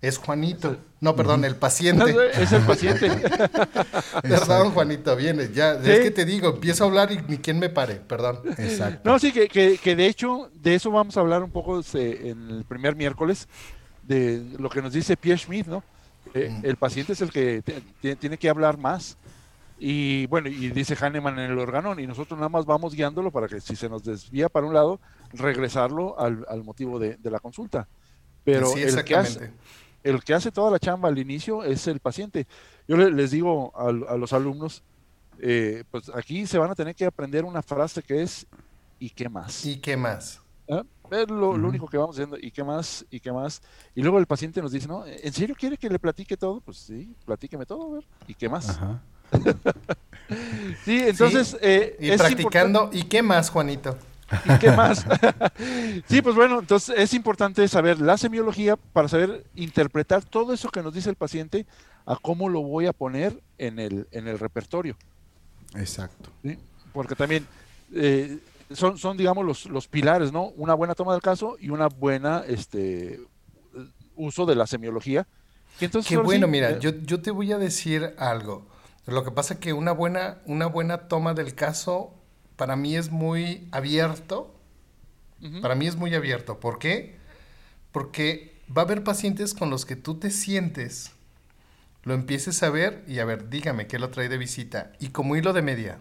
[0.00, 0.76] es Juanito.
[1.00, 2.14] No, perdón, el paciente.
[2.34, 3.10] es el paciente.
[4.22, 5.50] perdón, Juanito, viene.
[5.52, 8.40] Ya, es que te digo, empiezo a hablar y ni quien me pare, perdón.
[8.58, 9.00] Exacto.
[9.08, 12.64] No, sí, que, que, de hecho, de eso vamos a hablar un poco en el
[12.64, 13.48] primer miércoles,
[14.02, 15.82] de lo que nos dice Pierre Schmidt, ¿no?
[16.34, 16.66] Eh, mm.
[16.66, 17.62] El paciente es el que
[18.18, 19.16] tiene que hablar más.
[19.78, 23.46] Y bueno, y dice Hahnemann en el órgano, y nosotros nada más vamos guiándolo para
[23.46, 25.00] que si se nos desvía para un lado,
[25.32, 27.86] regresarlo al, al motivo de, de, la consulta.
[28.42, 29.52] Pero sí, el que hace,
[30.02, 32.46] el que hace toda la chamba al inicio es el paciente.
[32.86, 34.82] Yo les digo a, los alumnos,
[35.40, 38.46] eh, pues aquí se van a tener que aprender una frase que es
[38.98, 39.66] ¿y qué más?
[39.66, 40.40] ¿Y qué más?
[40.70, 40.84] ¿Ah?
[41.10, 43.04] Es lo, único que vamos haciendo, ¿y qué más?
[43.10, 43.62] ¿Y qué más?
[43.94, 45.04] Y luego el paciente nos dice, ¿no?
[45.06, 46.60] ¿En serio quiere que le platique todo?
[46.60, 48.04] Pues sí, platíqueme todo, a ver.
[48.26, 48.78] ¿Y qué más?
[50.84, 51.56] sí, entonces...
[51.60, 53.96] Eh, y practicando, ¿y qué más, Juanito?
[54.44, 55.06] ¿Y qué más?
[56.08, 60.82] sí, pues bueno, entonces es importante saber la semiología para saber interpretar todo eso que
[60.82, 61.66] nos dice el paciente
[62.04, 64.96] a cómo lo voy a poner en el, en el repertorio.
[65.74, 66.30] Exacto.
[66.92, 67.46] Porque también
[67.94, 68.38] eh,
[68.72, 70.46] son, son, digamos, los, los pilares, ¿no?
[70.56, 73.20] Una buena toma del caso y una buena este,
[74.16, 75.26] uso de la semiología.
[75.80, 78.66] entonces, Qué bueno, mira, eh, yo, yo te voy a decir algo.
[79.06, 82.14] Lo que pasa es que una buena, una buena toma del caso
[82.56, 84.52] para mí es muy abierto.
[85.62, 86.58] Para mí es muy abierto.
[86.58, 87.16] ¿Por qué?
[87.92, 91.12] Porque va a haber pacientes con los que tú te sientes,
[92.02, 94.92] lo empieces a ver y a ver, dígame qué lo trae de visita.
[94.98, 95.98] Y como hilo de media.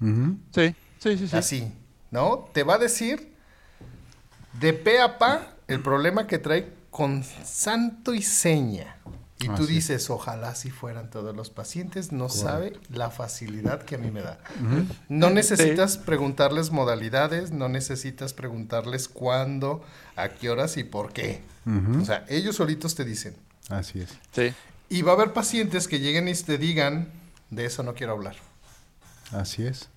[0.00, 1.36] Sí, sí, sí, sí.
[1.36, 1.72] Así,
[2.10, 2.48] ¿no?
[2.52, 3.34] Te va a decir
[4.60, 8.96] de pe a pa el problema que trae con santo y seña.
[9.40, 13.98] Y tú dices, ojalá si fueran todos los pacientes, no sabe la facilidad que a
[13.98, 14.38] mí me da.
[15.08, 19.84] No necesitas preguntarles modalidades, no necesitas preguntarles cuándo,
[20.16, 21.42] a qué horas y por qué.
[22.00, 23.36] O sea, ellos solitos te dicen.
[23.68, 24.10] Así es.
[24.32, 24.54] Sí.
[24.88, 27.12] Y va a haber pacientes que lleguen y te digan,
[27.50, 28.36] de eso no quiero hablar.
[29.32, 29.88] Así es.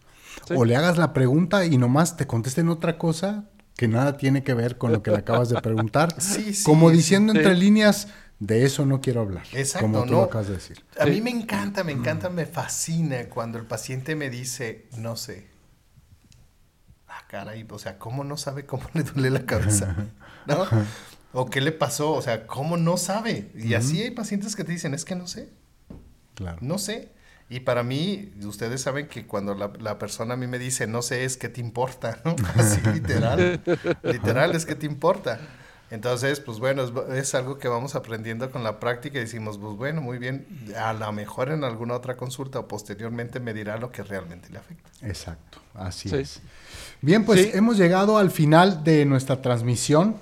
[0.54, 3.46] O le hagas la pregunta y nomás te contesten otra cosa
[3.76, 6.16] que nada tiene que ver con lo que le acabas de preguntar.
[6.20, 8.10] Sí, sí, Como diciendo entre líneas,
[8.42, 9.46] de eso no quiero hablar.
[9.54, 10.24] Exacto, como tú no.
[10.24, 10.84] acabas de decir.
[11.00, 15.48] A mí me encanta, me encanta, me fascina cuando el paciente me dice, no sé.
[17.08, 19.96] Ah, caray, o sea, ¿cómo no sabe cómo le duele la cabeza?
[20.48, 20.66] ¿No?
[21.34, 22.14] ¿O qué le pasó?
[22.14, 23.52] O sea, ¿cómo no sabe?
[23.54, 25.50] Y así hay pacientes que te dicen, es que no sé.
[26.34, 26.58] Claro.
[26.62, 27.12] No sé.
[27.48, 31.26] Y para mí, ustedes saben que cuando la, persona a mí me dice, no sé,
[31.26, 32.36] es que te importa, ¿no?
[32.56, 33.62] Así literal,
[34.04, 35.40] literal es que te importa.
[35.92, 40.02] Entonces, pues bueno, es, algo que vamos aprendiendo con la práctica y decimos, pues bueno,
[40.02, 40.48] muy bien,
[40.78, 44.60] a lo mejor en alguna otra consulta o posteriormente me dirá lo que realmente le
[44.60, 44.90] afecta.
[45.06, 46.40] Exacto, así es.
[47.02, 50.16] Bien, pues hemos llegado al final de nuestra transmisión.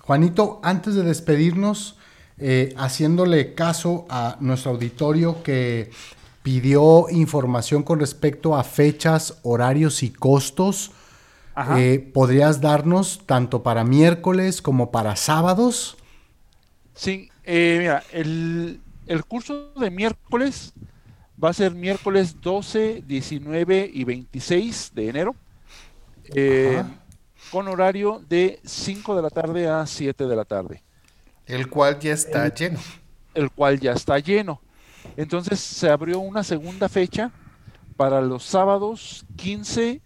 [0.00, 1.96] Juanito, antes de despedirnos,
[2.38, 5.90] eh, haciéndole caso a nuestro auditorio que
[6.44, 10.92] pidió información con respecto a fechas, horarios y costos,
[11.76, 15.96] eh, ¿podrías darnos tanto para miércoles como para sábados?
[16.94, 18.80] Sí, eh, mira, el,
[19.26, 20.72] curso de miércoles
[21.42, 25.36] va a ser miércoles 12, 19 y 26 de enero,
[26.34, 26.82] eh,
[27.50, 30.82] con horario de 5 de la tarde a 7 de la tarde.
[31.46, 32.78] El cual ya está lleno.
[33.34, 34.60] El cual ya está lleno.
[35.16, 37.30] Entonces se abrió una segunda fecha
[37.96, 40.02] para los sábados 15,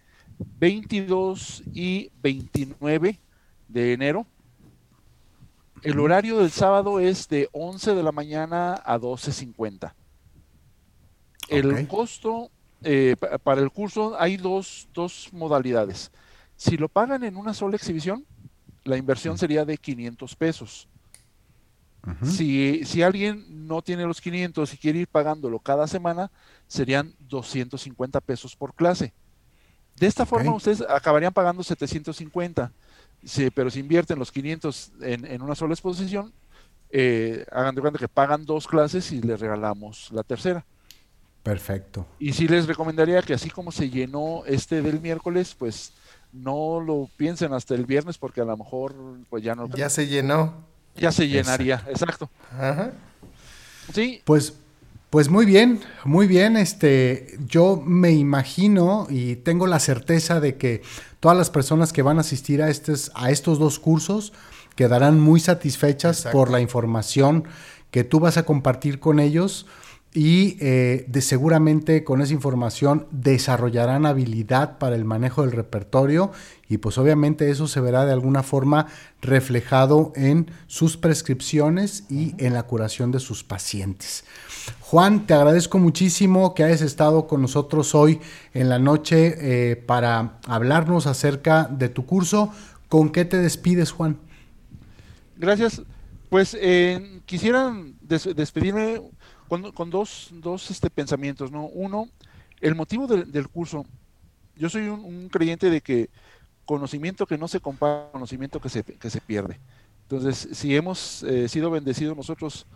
[0.59, 3.19] 22 y 29
[3.67, 4.25] de enero.
[5.81, 9.93] El horario del sábado es de 11 de la mañana a 12.50.
[11.49, 12.49] El costo
[12.83, 16.11] eh, para el curso hay dos, dos, modalidades.
[16.55, 18.25] Si lo pagan en una sola exhibición,
[18.83, 20.87] la inversión sería de 500 pesos.
[22.23, 26.29] si, si, alguien no tiene los 500 y quiere ir pagándolo cada semana,
[26.67, 29.13] serían 250 pesos por clase.
[29.95, 32.71] De esta forma ustedes acabarían pagando 750,
[33.53, 36.33] pero si invierten los 500 en, una sola exposición,
[36.89, 40.65] eh, hagan de cuenta que pagan dos clases y les regalamos la tercera.
[41.41, 42.05] Perfecto.
[42.19, 45.93] Y sí les recomendaría que así como se llenó este del miércoles, pues
[46.31, 48.95] no lo piensen hasta el viernes porque a lo mejor
[49.29, 49.67] pues ya no...
[49.69, 50.65] Ya se llenó.
[50.95, 52.29] Ya se llenaría, exacto.
[52.51, 52.91] Ajá.
[53.93, 54.21] Sí.
[54.25, 54.53] Pues
[55.13, 56.57] pues muy bien, muy bien.
[56.57, 60.81] Este, yo me imagino y tengo la certeza de que
[61.19, 64.33] todas las personas que van a asistir a, estos, a estos dos cursos
[64.75, 67.43] quedarán muy satisfechas por la información
[67.91, 69.67] que tú vas a compartir con ellos
[70.13, 76.31] y eh, de seguramente con esa información desarrollarán habilidad para el manejo del repertorio
[76.69, 78.87] y pues obviamente eso se verá de alguna forma
[79.21, 84.23] reflejado en sus prescripciones y en la curación de sus pacientes.
[84.81, 88.21] Juan, te agradezco muchísimo que hayas estado con nosotros hoy
[88.53, 89.35] en la noche
[89.71, 92.51] eh, para hablarnos acerca de tu curso.
[92.87, 94.17] ¿Con qué te despides, Juan?
[95.37, 95.81] Gracias.
[96.29, 99.01] Pues eh, quisiera despedirme
[99.73, 101.51] con, dos, dos este, pensamientos.
[101.51, 101.65] ¿no?
[101.65, 102.09] Uno,
[102.61, 103.85] el motivo del curso.
[104.55, 106.09] Yo soy un, creyente de que
[106.65, 109.59] conocimiento que no se compara, conocimiento que se, que se pierde.
[110.03, 112.67] Entonces, si hemos eh, sido bendecidos nosotros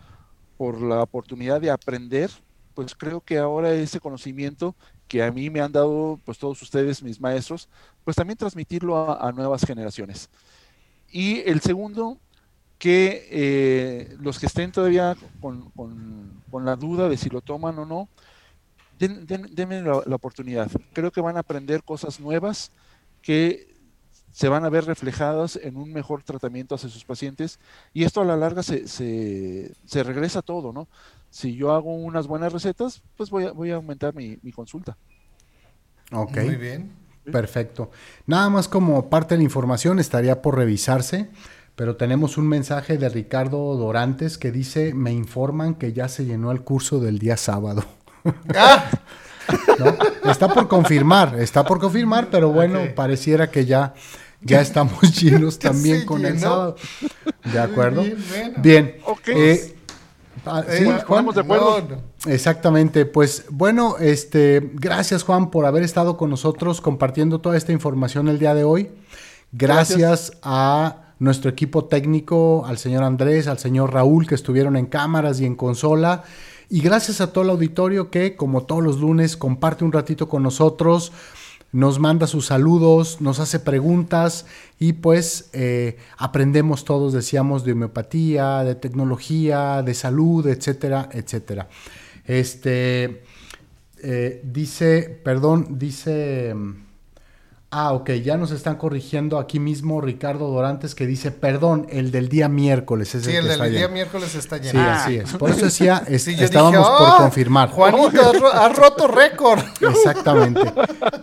[0.57, 2.31] por la oportunidad de aprender,
[2.73, 4.75] pues creo que ahora ese conocimiento
[5.07, 7.69] que a mí me han dado, pues todos ustedes, mis maestros,
[8.03, 10.29] pues también transmitirlo a, nuevas generaciones.
[11.11, 12.17] Y el segundo,
[12.77, 18.09] que eh, los que estén todavía con, la duda de si lo toman o no,
[18.97, 20.71] denme la, la, oportunidad.
[20.93, 22.71] Creo que van a aprender cosas nuevas
[23.21, 23.77] que
[24.37, 27.59] se van a ver reflejadas en un mejor tratamiento hacia sus pacientes
[27.91, 30.87] y esto a la larga se, se, regresa todo, ¿no?
[31.31, 34.95] Si yo hago unas buenas recetas, pues voy a, voy a aumentar mi, consulta.
[36.11, 36.37] Ok.
[36.37, 36.91] Muy bien.
[37.31, 37.89] Perfecto.
[38.27, 41.31] Nada más como parte de la información estaría por revisarse,
[41.77, 46.51] pero tenemos un mensaje de Ricardo Dorantes que dice, me informan que ya se llenó
[46.51, 47.85] el curso del día sábado.
[48.55, 48.89] ¡Ah!
[50.25, 53.93] Está por confirmar, está por confirmar, pero bueno, pareciera que ya
[54.41, 56.75] ya estamos llenos también con el sábado.
[57.45, 58.03] ¿De acuerdo?
[58.57, 58.97] Bien.
[59.27, 59.75] Eh,
[60.45, 61.27] ah, sí, eh, Juan.
[61.27, 62.01] de acuerdo.
[62.25, 63.05] Exactamente.
[63.05, 68.39] Pues bueno, este, gracias Juan por haber estado con nosotros compartiendo toda esta información el
[68.39, 68.89] día de hoy.
[69.53, 75.39] Gracias, a nuestro equipo técnico, al señor Andrés, al señor Raúl que estuvieron en cámaras
[75.39, 76.23] y en consola.
[76.69, 80.43] Y gracias a todo el auditorio que, como todos los lunes, comparte un ratito con
[80.43, 81.11] nosotros
[81.71, 84.45] nos manda sus saludos, nos hace preguntas
[84.79, 91.67] y pues eh, aprendemos todos, decíamos, de homeopatía, de tecnología, de salud, etcétera, etcétera.
[92.25, 93.23] Este,
[94.01, 96.55] eh, dice, perdón, dice,
[97.69, 102.29] Ah, ok, ya nos están corrigiendo aquí mismo Ricardo Dorantes que dice, perdón, el del
[102.29, 103.93] día miércoles es Sí, el, el que del está día lleno".
[103.93, 104.71] miércoles está lleno.
[104.71, 105.33] Sí, así es.
[105.33, 107.69] Por eso decía, es- Sí, yo estábamos dije, por "Ah, confirmar.
[107.69, 109.59] Juanito, has, ro- has roto récord.
[109.81, 110.61] Exactamente.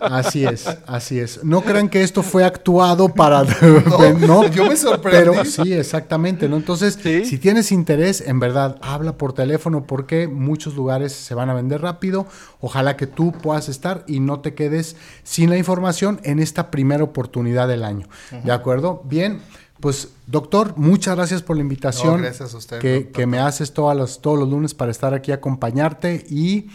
[0.01, 1.43] Así es, así es.
[1.43, 3.43] No crean que esto fue actuado para...
[4.19, 5.17] No, yo me sorprendí.
[5.31, 6.57] Pero sí, exactamente, ¿no?
[6.57, 7.25] Entonces, Sí.
[7.25, 11.81] si tienes interés, en verdad, habla por teléfono porque muchos lugares se van a vender
[11.81, 12.27] rápido.
[12.61, 17.03] Ojalá que tú puedas estar y no te quedes sin la información en esta primera
[17.03, 18.07] oportunidad del año.
[18.43, 19.01] ¿De acuerdo?
[19.05, 19.41] Bien.
[19.79, 22.79] Pues, doctor, muchas gracias por la invitación No, gracias a usted,
[23.11, 26.69] que, me haces todas las- todos los lunes para estar aquí a acompañarte y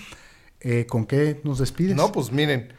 [0.61, 1.97] eh, ¿con qué nos despides?
[1.97, 2.73] No, pues miren,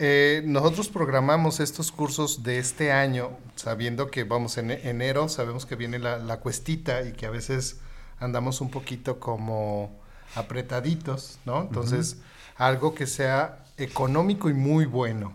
[0.00, 5.64] eh, nosotros programamos estos cursos de este año sabiendo que vamos en e- enero, sabemos
[5.64, 7.76] que viene la, la cuestita y que a veces
[8.18, 9.92] andamos un poquito como
[10.34, 11.62] apretaditos, ¿no?
[11.62, 12.16] Entonces,
[12.56, 15.32] algo que sea económico y muy bueno,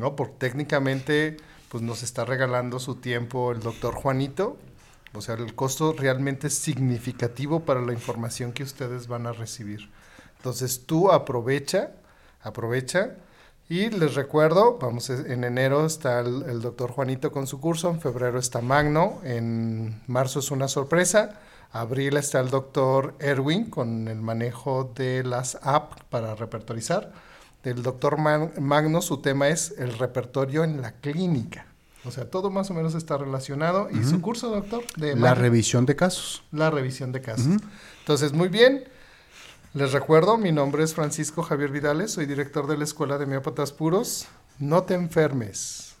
[0.00, 0.16] ¿no?
[0.16, 1.36] Porque técnicamente,
[1.68, 4.56] pues nos está regalando su tiempo el doctor Juanito.
[5.12, 9.90] O sea, el costo realmente es significativo para la información que ustedes van a recibir.
[10.38, 11.90] Entonces tú aprovecha,
[12.42, 13.16] aprovecha.
[13.68, 17.88] Y les recuerdo, vamos, es- en enero está el, el doctor Juanito con su curso,
[17.90, 21.38] en febrero está Magno, en marzo es una sorpresa,
[21.72, 27.12] abril está el doctor Erwin con el manejo de las apps para repertorizar.
[27.62, 31.66] El doctor Magno, su tema es el repertorio en la clínica.
[32.04, 33.88] O sea, todo más o menos está relacionado.
[33.90, 34.82] ¿Y su curso, doctor?
[34.96, 35.42] De La Magno?
[35.42, 36.42] revisión de casos.
[36.52, 37.60] la revisión de casos.
[38.00, 38.84] Entonces, muy bien.
[39.74, 43.70] Les recuerdo, mi nombre es Francisco Javier Vidales, soy director de la Escuela de Homeópatas
[43.72, 44.26] Puros.
[44.58, 45.94] No te enfermes.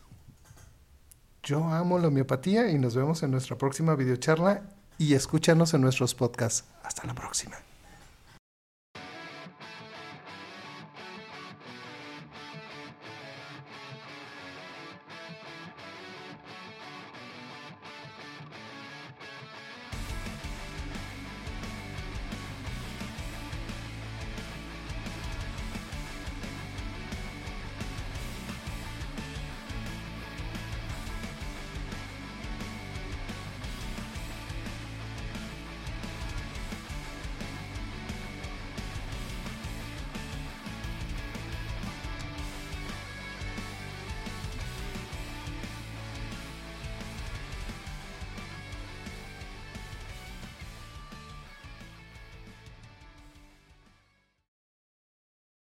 [1.44, 4.62] Yo amo la homeopatía y nos vemos en nuestra próxima videocharla
[4.98, 6.64] y escúchanos en nuestros podcasts.
[6.82, 7.56] Hasta la próxima.